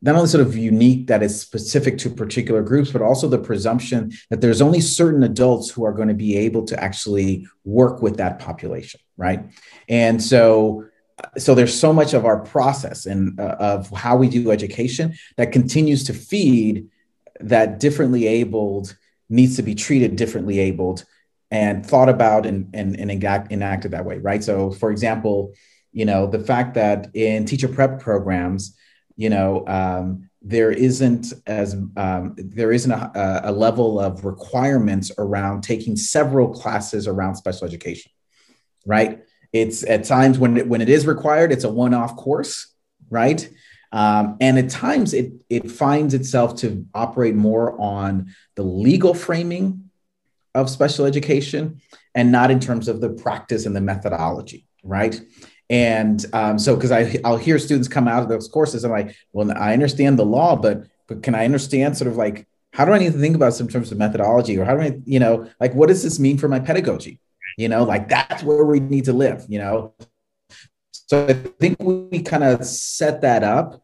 not 0.03 0.15
only 0.15 0.27
sort 0.27 0.45
of 0.45 0.57
unique 0.57 1.07
that 1.07 1.23
is 1.23 1.39
specific 1.39 1.97
to 1.97 2.09
particular 2.09 2.61
groups, 2.61 2.91
but 2.91 3.01
also 3.01 3.29
the 3.29 3.39
presumption 3.39 4.11
that 4.29 4.41
there's 4.41 4.61
only 4.61 4.81
certain 4.81 5.23
adults 5.23 5.71
who 5.71 5.85
are 5.85 5.93
going 5.93 6.09
to 6.09 6.13
be 6.13 6.35
able 6.35 6.65
to 6.65 6.83
actually 6.83 7.47
work 7.63 8.01
with 8.01 8.17
that 8.17 8.37
population, 8.37 8.99
right? 9.15 9.45
And 9.87 10.21
so, 10.21 10.85
so 11.37 11.55
there's 11.55 11.77
so 11.79 11.93
much 11.93 12.13
of 12.13 12.25
our 12.25 12.41
process 12.41 13.05
and 13.05 13.39
uh, 13.39 13.55
of 13.59 13.89
how 13.91 14.17
we 14.17 14.27
do 14.27 14.51
education 14.51 15.15
that 15.37 15.53
continues 15.53 16.03
to 16.05 16.13
feed 16.13 16.89
that 17.39 17.79
differently 17.79 18.27
abled 18.27 18.97
needs 19.29 19.55
to 19.55 19.61
be 19.61 19.73
treated 19.73 20.17
differently 20.17 20.59
abled 20.59 21.05
and 21.49 21.85
thought 21.85 22.09
about 22.09 22.45
and, 22.45 22.69
and, 22.73 22.99
and 22.99 23.09
enacted 23.09 23.91
that 23.91 24.03
way, 24.03 24.17
right? 24.17 24.43
So, 24.43 24.71
for 24.71 24.91
example, 24.91 25.53
you 25.93 26.03
know, 26.03 26.27
the 26.27 26.39
fact 26.39 26.73
that 26.73 27.15
in 27.15 27.45
teacher 27.45 27.69
prep 27.69 28.01
programs, 28.01 28.75
you 29.15 29.29
know 29.29 29.65
um, 29.67 30.29
there 30.41 30.71
isn't 30.71 31.33
as 31.47 31.75
um, 31.97 32.35
there 32.37 32.71
isn't 32.71 32.91
a, 32.91 33.41
a, 33.45 33.51
level 33.51 33.99
of 33.99 34.25
requirements 34.25 35.11
around 35.17 35.61
taking 35.61 35.95
several 35.95 36.49
classes 36.49 37.07
around 37.07 37.35
special 37.35 37.65
education 37.65 38.11
right? 38.85 39.23
It's 39.53 39.87
at 39.87 40.03
times 40.03 40.37
when 40.37 40.57
it, 40.57 40.67
when 40.67 40.81
it 40.81 40.89
is 40.89 41.07
required 41.07 41.51
it's 41.51 41.63
a 41.63 41.69
one-off 41.69 42.15
course 42.15 42.73
right? 43.09 43.47
Um, 43.91 44.37
and 44.41 44.57
at 44.57 44.69
times 44.69 45.13
it 45.13 45.33
it 45.49 45.71
finds 45.71 46.13
itself 46.13 46.57
to 46.57 46.85
operate 46.93 47.35
more 47.35 47.79
on 47.79 48.33
the 48.55 48.63
legal 48.63 49.13
framing 49.13 49.91
of 50.55 50.69
special 50.69 51.05
education 51.05 51.79
and 52.15 52.31
not 52.31 52.51
in 52.51 52.59
terms 52.59 52.87
of 52.87 53.01
the 53.01 53.09
practice 53.09 53.65
and 53.65 53.75
the 53.75 53.81
methodology 53.81 54.67
right 54.83 55.19
and 55.73 56.23
um, 56.33 56.59
so, 56.59 56.75
because 56.75 56.91
I 56.91 57.19
I'll 57.25 57.35
hear 57.35 57.57
students 57.57 57.87
come 57.87 58.07
out 58.07 58.21
of 58.21 58.29
those 58.29 58.47
courses, 58.47 58.83
I'm 58.83 58.91
like, 58.91 59.15
well, 59.31 59.51
I 59.57 59.73
understand 59.73 60.19
the 60.19 60.25
law, 60.25 60.55
but 60.55 60.85
but 61.07 61.23
can 61.23 61.33
I 61.33 61.45
understand 61.45 61.97
sort 61.97 62.11
of 62.11 62.15
like 62.15 62.47
how 62.73 62.85
do 62.85 62.91
I 62.91 62.99
need 62.99 63.11
to 63.13 63.17
think 63.17 63.35
about 63.35 63.55
some 63.55 63.67
terms 63.67 63.91
of 63.91 63.97
methodology, 63.97 64.55
or 64.55 64.65
how 64.65 64.75
do 64.75 64.83
I, 64.83 64.99
you 65.03 65.19
know, 65.19 65.49
like 65.59 65.73
what 65.73 65.87
does 65.87 66.03
this 66.03 66.19
mean 66.19 66.37
for 66.37 66.47
my 66.47 66.59
pedagogy? 66.59 67.19
You 67.57 67.69
know, 67.69 67.85
like 67.85 68.07
that's 68.07 68.43
where 68.43 68.63
we 68.65 68.81
need 68.81 69.05
to 69.05 69.13
live. 69.13 69.47
You 69.49 69.57
know, 69.57 69.95
so 70.91 71.25
I 71.25 71.33
think 71.33 71.81
we 71.81 72.21
kind 72.21 72.43
of 72.43 72.63
set 72.63 73.21
that 73.21 73.43
up. 73.43 73.81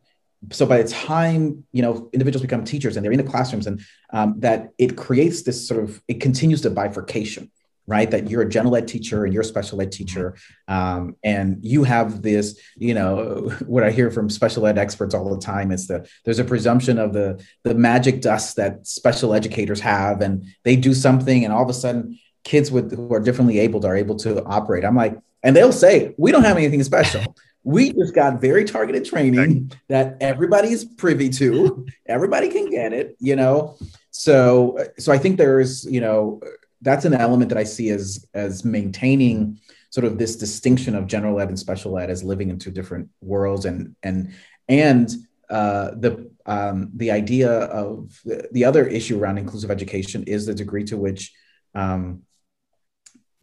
So 0.52 0.68
by 0.68 0.84
the 0.84 0.88
time 0.88 1.66
you 1.72 1.82
know 1.82 2.08
individuals 2.14 2.44
become 2.44 2.66
teachers 2.66 2.98
and 2.98 3.04
they're 3.04 3.12
in 3.12 3.18
the 3.18 3.32
classrooms, 3.32 3.66
and 3.66 3.82
um, 4.14 4.36
that 4.42 4.74
it 4.78 4.96
creates 4.96 5.42
this 5.42 5.68
sort 5.68 5.84
of 5.84 6.04
it 6.08 6.22
continues 6.22 6.62
to 6.62 6.70
bifurcation 6.70 7.50
right? 7.90 8.10
That 8.12 8.30
you're 8.30 8.44
a 8.44 8.50
general 8.50 8.76
ed 8.76 8.88
teacher 8.88 9.26
and 9.26 9.34
you're 9.34 9.42
a 9.42 9.46
special 9.46 9.82
ed 9.82 9.92
teacher, 9.92 10.38
um, 10.68 11.16
and 11.24 11.58
you 11.62 11.84
have 11.84 12.22
this, 12.22 12.60
you 12.78 12.94
know, 12.94 13.52
what 13.66 13.84
I 13.84 13.90
hear 13.90 14.12
from 14.12 14.30
special 14.30 14.68
ed 14.68 14.78
experts 14.78 15.16
all 15.16 15.34
the 15.34 15.42
time 15.42 15.72
is 15.72 15.88
that 15.88 16.08
there's 16.24 16.40
a 16.40 16.44
presumption 16.44 17.00
of 17.00 17.14
the 17.14 17.44
the 17.64 17.74
magic 17.74 18.22
dust 18.22 18.56
that 18.58 18.86
special 18.86 19.34
educators 19.34 19.80
have, 19.82 20.22
and 20.22 20.46
they 20.64 20.76
do 20.76 20.94
something, 20.94 21.44
and 21.44 21.52
all 21.52 21.64
of 21.64 21.70
a 21.70 21.74
sudden, 21.74 22.20
kids 22.44 22.72
with 22.72 22.96
who 22.96 23.12
are 23.14 23.20
differently 23.20 23.58
abled 23.60 23.86
are 23.86 23.98
able 23.98 24.16
to 24.18 24.44
operate. 24.46 24.86
I'm 24.86 24.96
like, 24.96 25.18
and 25.44 25.56
they'll 25.56 25.72
say, 25.72 26.14
we 26.18 26.32
don't 26.32 26.44
have 26.44 26.58
anything 26.58 26.84
special. 26.84 27.36
We 27.64 27.92
just 27.92 28.16
got 28.16 28.40
very 28.40 28.64
targeted 28.66 29.06
training 29.06 29.72
that 29.90 30.18
everybody's 30.22 30.86
privy 30.86 31.30
to. 31.30 31.86
Everybody 32.08 32.50
can 32.50 32.70
get 32.70 32.94
it, 32.94 33.18
you 33.20 33.36
know. 33.36 33.78
So, 34.12 34.86
so 34.98 35.12
I 35.12 35.18
think 35.18 35.38
there's, 35.38 35.86
you 35.86 36.02
know, 36.02 36.42
that's 36.82 37.06
an 37.06 37.14
element 37.14 37.50
that 37.50 37.58
I 37.58 37.64
see 37.64 37.90
as 37.90 38.26
as 38.34 38.64
maintaining 38.64 39.60
sort 39.90 40.06
of 40.06 40.18
this 40.18 40.36
distinction 40.36 40.96
of 40.96 41.08
general 41.08 41.40
ed 41.40 41.50
and 41.50 41.60
special 41.60 41.98
ed 41.98 42.10
as 42.10 42.24
living 42.24 42.50
in 42.50 42.60
two 42.60 42.72
different 42.72 43.10
worlds, 43.22 43.66
and 43.66 43.96
and 44.04 44.34
and 44.68 45.12
uh, 45.50 45.92
the 45.96 46.32
um, 46.46 46.92
the 46.96 47.12
idea 47.12 47.52
of 47.52 48.20
the 48.52 48.66
other 48.66 48.86
issue 48.86 49.20
around 49.20 49.38
inclusive 49.38 49.72
education 49.72 50.24
is 50.24 50.46
the 50.46 50.54
degree 50.54 50.84
to 50.86 50.98
which 50.98 51.34
um, 51.76 52.24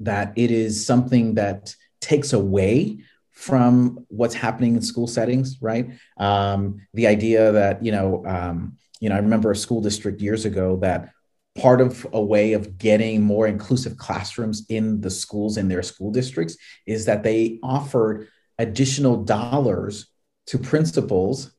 that 0.01 0.33
it 0.37 0.51
is 0.51 0.87
something 0.87 1.35
that 1.35 1.75
takes 2.01 2.33
away 2.33 3.01
from 3.33 4.07
what's 4.09 4.35
happening 4.35 4.77
in 4.77 4.83
school 4.83 5.07
settings, 5.07 5.59
right? 5.61 5.91
Um, 6.17 6.81
the 6.95 7.07
idea 7.07 7.53
that 7.53 7.85
you 7.85 7.93
know, 7.93 8.25
um, 8.27 8.79
you 9.01 9.09
know, 9.09 9.17
I 9.17 9.19
remember 9.19 9.51
a 9.51 9.57
school 9.57 9.81
district 9.81 10.21
years 10.21 10.45
ago 10.45 10.77
that 10.77 11.11
part 11.57 11.81
of 11.81 12.07
a 12.13 12.23
way 12.23 12.53
of 12.53 12.79
getting 12.79 13.23
more 13.23 13.47
inclusive 13.47 13.97
classrooms 13.97 14.65
in 14.69 15.01
the 15.01 15.11
schools 15.11 15.57
in 15.57 15.69
their 15.69 15.83
school 15.83 16.11
districts 16.11 16.57
is 16.87 17.07
that 17.07 17.23
they 17.23 17.59
offered 17.63 18.29
additional 18.59 19.25
dollars 19.25 20.07
to 20.47 20.59
principals 20.59 21.53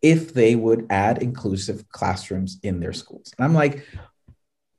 if 0.00 0.34
they 0.34 0.56
would 0.56 0.86
add 0.90 1.22
inclusive 1.22 1.88
classrooms 1.88 2.58
in 2.62 2.80
their 2.80 2.92
schools. 2.92 3.32
And 3.38 3.44
I'm 3.44 3.54
like, 3.54 3.86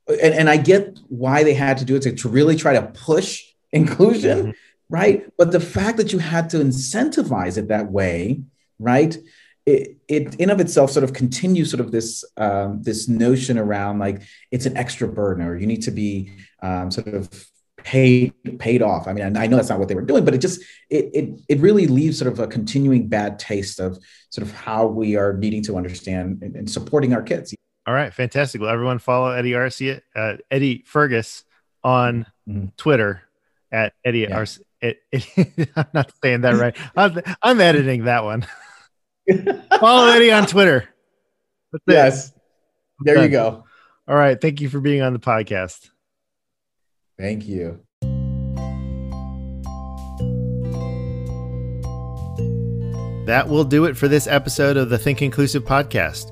and, 0.06 0.34
and 0.34 0.50
I 0.50 0.58
get 0.58 0.98
why 1.08 1.44
they 1.44 1.54
had 1.54 1.78
to 1.78 1.84
do 1.84 1.96
it 1.96 2.02
to, 2.02 2.12
to 2.12 2.28
really 2.28 2.56
try 2.56 2.74
to 2.74 2.82
push 2.82 3.42
inclusion, 3.72 4.38
mm-hmm. 4.38 4.50
right? 4.88 5.30
But 5.38 5.50
the 5.50 5.60
fact 5.60 5.96
that 5.96 6.12
you 6.12 6.18
had 6.18 6.50
to 6.50 6.58
incentivize 6.58 7.56
it 7.56 7.68
that 7.68 7.90
way, 7.90 8.42
right? 8.78 9.16
It, 9.66 9.96
it 10.08 10.34
in 10.34 10.50
of 10.50 10.60
itself 10.60 10.90
sort 10.90 11.04
of 11.04 11.14
continues 11.14 11.70
sort 11.70 11.80
of 11.80 11.90
this 11.90 12.22
um, 12.36 12.82
this 12.82 13.08
notion 13.08 13.58
around 13.58 13.98
like 13.98 14.22
it's 14.50 14.66
an 14.66 14.76
extra 14.76 15.08
burden 15.08 15.42
or 15.46 15.56
you 15.56 15.66
need 15.66 15.82
to 15.82 15.90
be 15.90 16.32
um, 16.62 16.90
sort 16.90 17.06
of 17.06 17.30
paid 17.78 18.32
paid 18.58 18.82
off. 18.82 19.06
I 19.06 19.12
mean, 19.12 19.36
I 19.36 19.46
know 19.46 19.56
that's 19.56 19.68
not 19.68 19.78
what 19.78 19.88
they 19.88 19.94
were 19.94 20.02
doing, 20.02 20.24
but 20.24 20.34
it 20.34 20.38
just 20.38 20.60
it 20.90 21.10
it 21.14 21.40
it 21.48 21.60
really 21.60 21.86
leaves 21.86 22.18
sort 22.18 22.32
of 22.32 22.40
a 22.40 22.46
continuing 22.46 23.08
bad 23.08 23.38
taste 23.38 23.78
of 23.78 23.98
sort 24.30 24.46
of 24.46 24.52
how 24.52 24.86
we 24.86 25.16
are 25.16 25.34
needing 25.34 25.62
to 25.64 25.76
understand 25.76 26.42
and, 26.42 26.56
and 26.56 26.70
supporting 26.70 27.14
our 27.14 27.22
kids. 27.22 27.54
All 27.86 27.94
right, 27.94 28.12
fantastic. 28.12 28.60
Well, 28.60 28.70
everyone 28.70 28.98
follow 28.98 29.30
Eddie 29.30 29.52
Arcia, 29.52 30.00
uh, 30.16 30.38
Eddie 30.50 30.82
Fergus 30.86 31.44
on 31.82 32.26
mm-hmm. 32.48 32.66
Twitter 32.76 33.22
at 33.70 33.92
Eddie 34.04 34.20
yeah. 34.20 34.36
Arce. 34.36 34.60
I'm 34.82 35.86
not 35.92 36.12
saying 36.22 36.42
that 36.42 36.54
right. 36.56 36.76
I'm, 36.96 37.20
I'm 37.42 37.60
editing 37.60 38.04
that 38.04 38.24
one. 38.24 38.46
follow 39.80 40.08
Eddie 40.08 40.32
on 40.32 40.46
Twitter. 40.46 40.88
That's 41.72 41.84
yes, 41.88 42.28
it. 42.28 42.34
there 43.00 43.22
you 43.22 43.28
go. 43.28 43.64
All 44.06 44.16
right, 44.16 44.40
thank 44.40 44.60
you 44.60 44.68
for 44.68 44.80
being 44.80 45.02
on 45.02 45.12
the 45.12 45.18
podcast. 45.18 45.90
Thank 47.18 47.46
you. 47.46 47.80
That 53.26 53.48
will 53.48 53.64
do 53.64 53.86
it 53.86 53.96
for 53.96 54.06
this 54.06 54.26
episode 54.26 54.76
of 54.76 54.90
the 54.90 54.98
Think 54.98 55.22
Inclusive 55.22 55.64
podcast. 55.64 56.30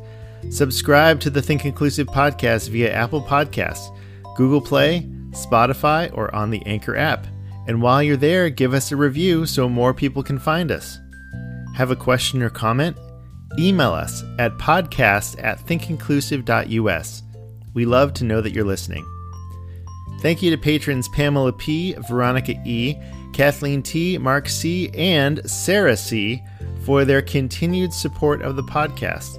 Subscribe 0.51 1.21
to 1.21 1.31
the 1.31 1.41
Think 1.41 1.65
Inclusive 1.65 2.07
podcast 2.09 2.69
via 2.69 2.93
Apple 2.93 3.23
Podcasts, 3.23 3.97
Google 4.37 4.61
Play, 4.61 5.09
Spotify, 5.31 6.11
or 6.17 6.35
on 6.35 6.51
the 6.51 6.63
Anchor 6.67 6.95
app. 6.95 7.27
And 7.67 7.81
while 7.81 8.03
you're 8.03 8.17
there, 8.19 8.51
give 8.51 8.75
us 8.75 8.93
a 8.93 8.97
review 8.97 9.47
so 9.47 9.69
more 9.69 9.95
people 9.95 10.23
can 10.23 10.39
find 10.39 10.71
us. 10.71 10.99
Have 11.75 11.91
a 11.91 11.97
question 11.97 12.43
or 12.43 12.51
comment? 12.51 12.99
Email 13.59 13.93
us 13.93 14.23
at 14.39 14.59
podcast 14.59 15.43
at 15.43 15.59
thinkinclusive.us. 15.59 17.23
We 17.73 17.87
love 17.87 18.13
to 18.15 18.25
know 18.25 18.43
that 18.43 18.53
you're 18.53 18.65
listening. 18.65 19.07
Thank 20.21 20.43
you 20.43 20.51
to 20.51 20.59
patrons 20.59 21.09
Pamela 21.09 21.53
P., 21.53 21.95
Veronica 22.09 22.55
E., 22.67 22.97
Kathleen 23.33 23.83
T., 23.83 24.19
Mark 24.19 24.51
C., 24.51 24.91
and 24.91 25.41
Sarah 25.51 25.97
C. 25.97 26.43
for 26.85 27.07
their 27.07 27.23
continued 27.23 27.95
support 27.95 28.43
of 28.43 28.57
the 28.57 28.63
podcast. 28.65 29.39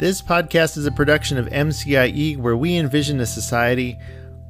This 0.00 0.20
podcast 0.20 0.76
is 0.76 0.86
a 0.86 0.92
production 0.92 1.38
of 1.38 1.46
MCIE 1.46 2.36
where 2.36 2.56
we 2.56 2.76
envision 2.76 3.20
a 3.20 3.26
society 3.26 3.96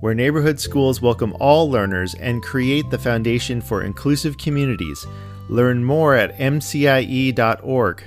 where 0.00 0.14
neighborhood 0.14 0.58
schools 0.58 1.02
welcome 1.02 1.36
all 1.38 1.70
learners 1.70 2.14
and 2.14 2.42
create 2.42 2.88
the 2.90 2.98
foundation 2.98 3.60
for 3.60 3.82
inclusive 3.82 4.38
communities. 4.38 5.06
Learn 5.48 5.84
more 5.84 6.14
at 6.14 6.36
mcie.org. 6.38 8.02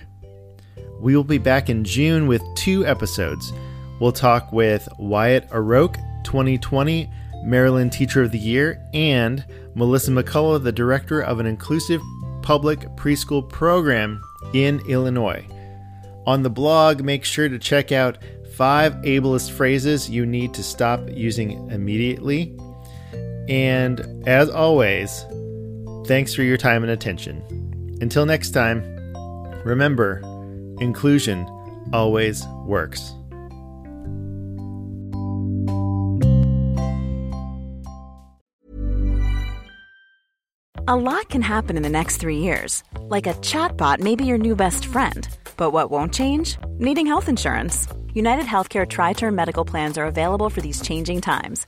We 1.00 1.16
will 1.16 1.24
be 1.24 1.38
back 1.38 1.70
in 1.70 1.84
June 1.84 2.28
with 2.28 2.42
two 2.56 2.86
episodes. 2.86 3.54
We'll 4.00 4.12
talk 4.12 4.52
with 4.52 4.88
Wyatt 4.98 5.50
Oroke, 5.50 5.96
2020 6.24 7.10
Maryland 7.44 7.92
Teacher 7.92 8.24
of 8.24 8.32
the 8.32 8.40
Year, 8.40 8.82
and 8.94 9.46
Melissa 9.76 10.12
McCullough, 10.12 10.64
the 10.64 10.72
director 10.72 11.22
of 11.22 11.40
an 11.40 11.46
inclusive 11.46 12.02
public 12.42 12.80
preschool 12.96 13.48
program 13.48 14.22
in 14.54 14.82
Illinois. 14.88 15.46
On 16.26 16.44
the 16.44 16.50
blog, 16.50 17.04
make 17.04 17.24
sure 17.24 17.48
to 17.48 17.60
check 17.60 17.92
out 17.92 18.18
five 18.56 18.94
ableist 19.04 19.52
phrases 19.52 20.10
you 20.10 20.26
need 20.26 20.54
to 20.56 20.64
stop 20.64 21.02
using 21.10 21.70
immediately. 21.70 22.58
And 23.48 24.28
as 24.28 24.50
always, 24.50 25.24
thanks 26.08 26.34
for 26.34 26.44
your 26.44 26.58
time 26.58 26.84
and 26.84 26.92
attention. 26.92 27.44
Until 28.02 28.26
next 28.26 28.52
time, 28.52 28.82
remember 29.64 30.22
inclusion 30.80 31.48
always 31.94 32.46
works. 32.66 33.14
A 40.90 40.96
lot 40.96 41.28
can 41.28 41.42
happen 41.42 41.76
in 41.76 41.84
the 41.84 41.90
next 41.90 42.18
three 42.18 42.38
years. 42.38 42.84
Like 43.02 43.28
a 43.28 43.34
chatbot 43.36 44.00
may 44.00 44.16
be 44.16 44.26
your 44.26 44.38
new 44.38 44.56
best 44.56 44.86
friend 44.86 45.28
but 45.58 45.72
what 45.72 45.92
won't 45.92 46.14
change? 46.14 46.58
Needing 46.78 47.08
health 47.08 47.28
insurance. 47.28 47.88
United 48.14 48.46
Healthcare 48.46 48.88
Tri 48.88 49.14
Term 49.14 49.36
Medical 49.36 49.66
Plans 49.66 49.98
are 49.98 50.06
available 50.06 50.50
for 50.50 50.62
these 50.62 50.82
changing 50.82 51.22
times. 51.22 51.68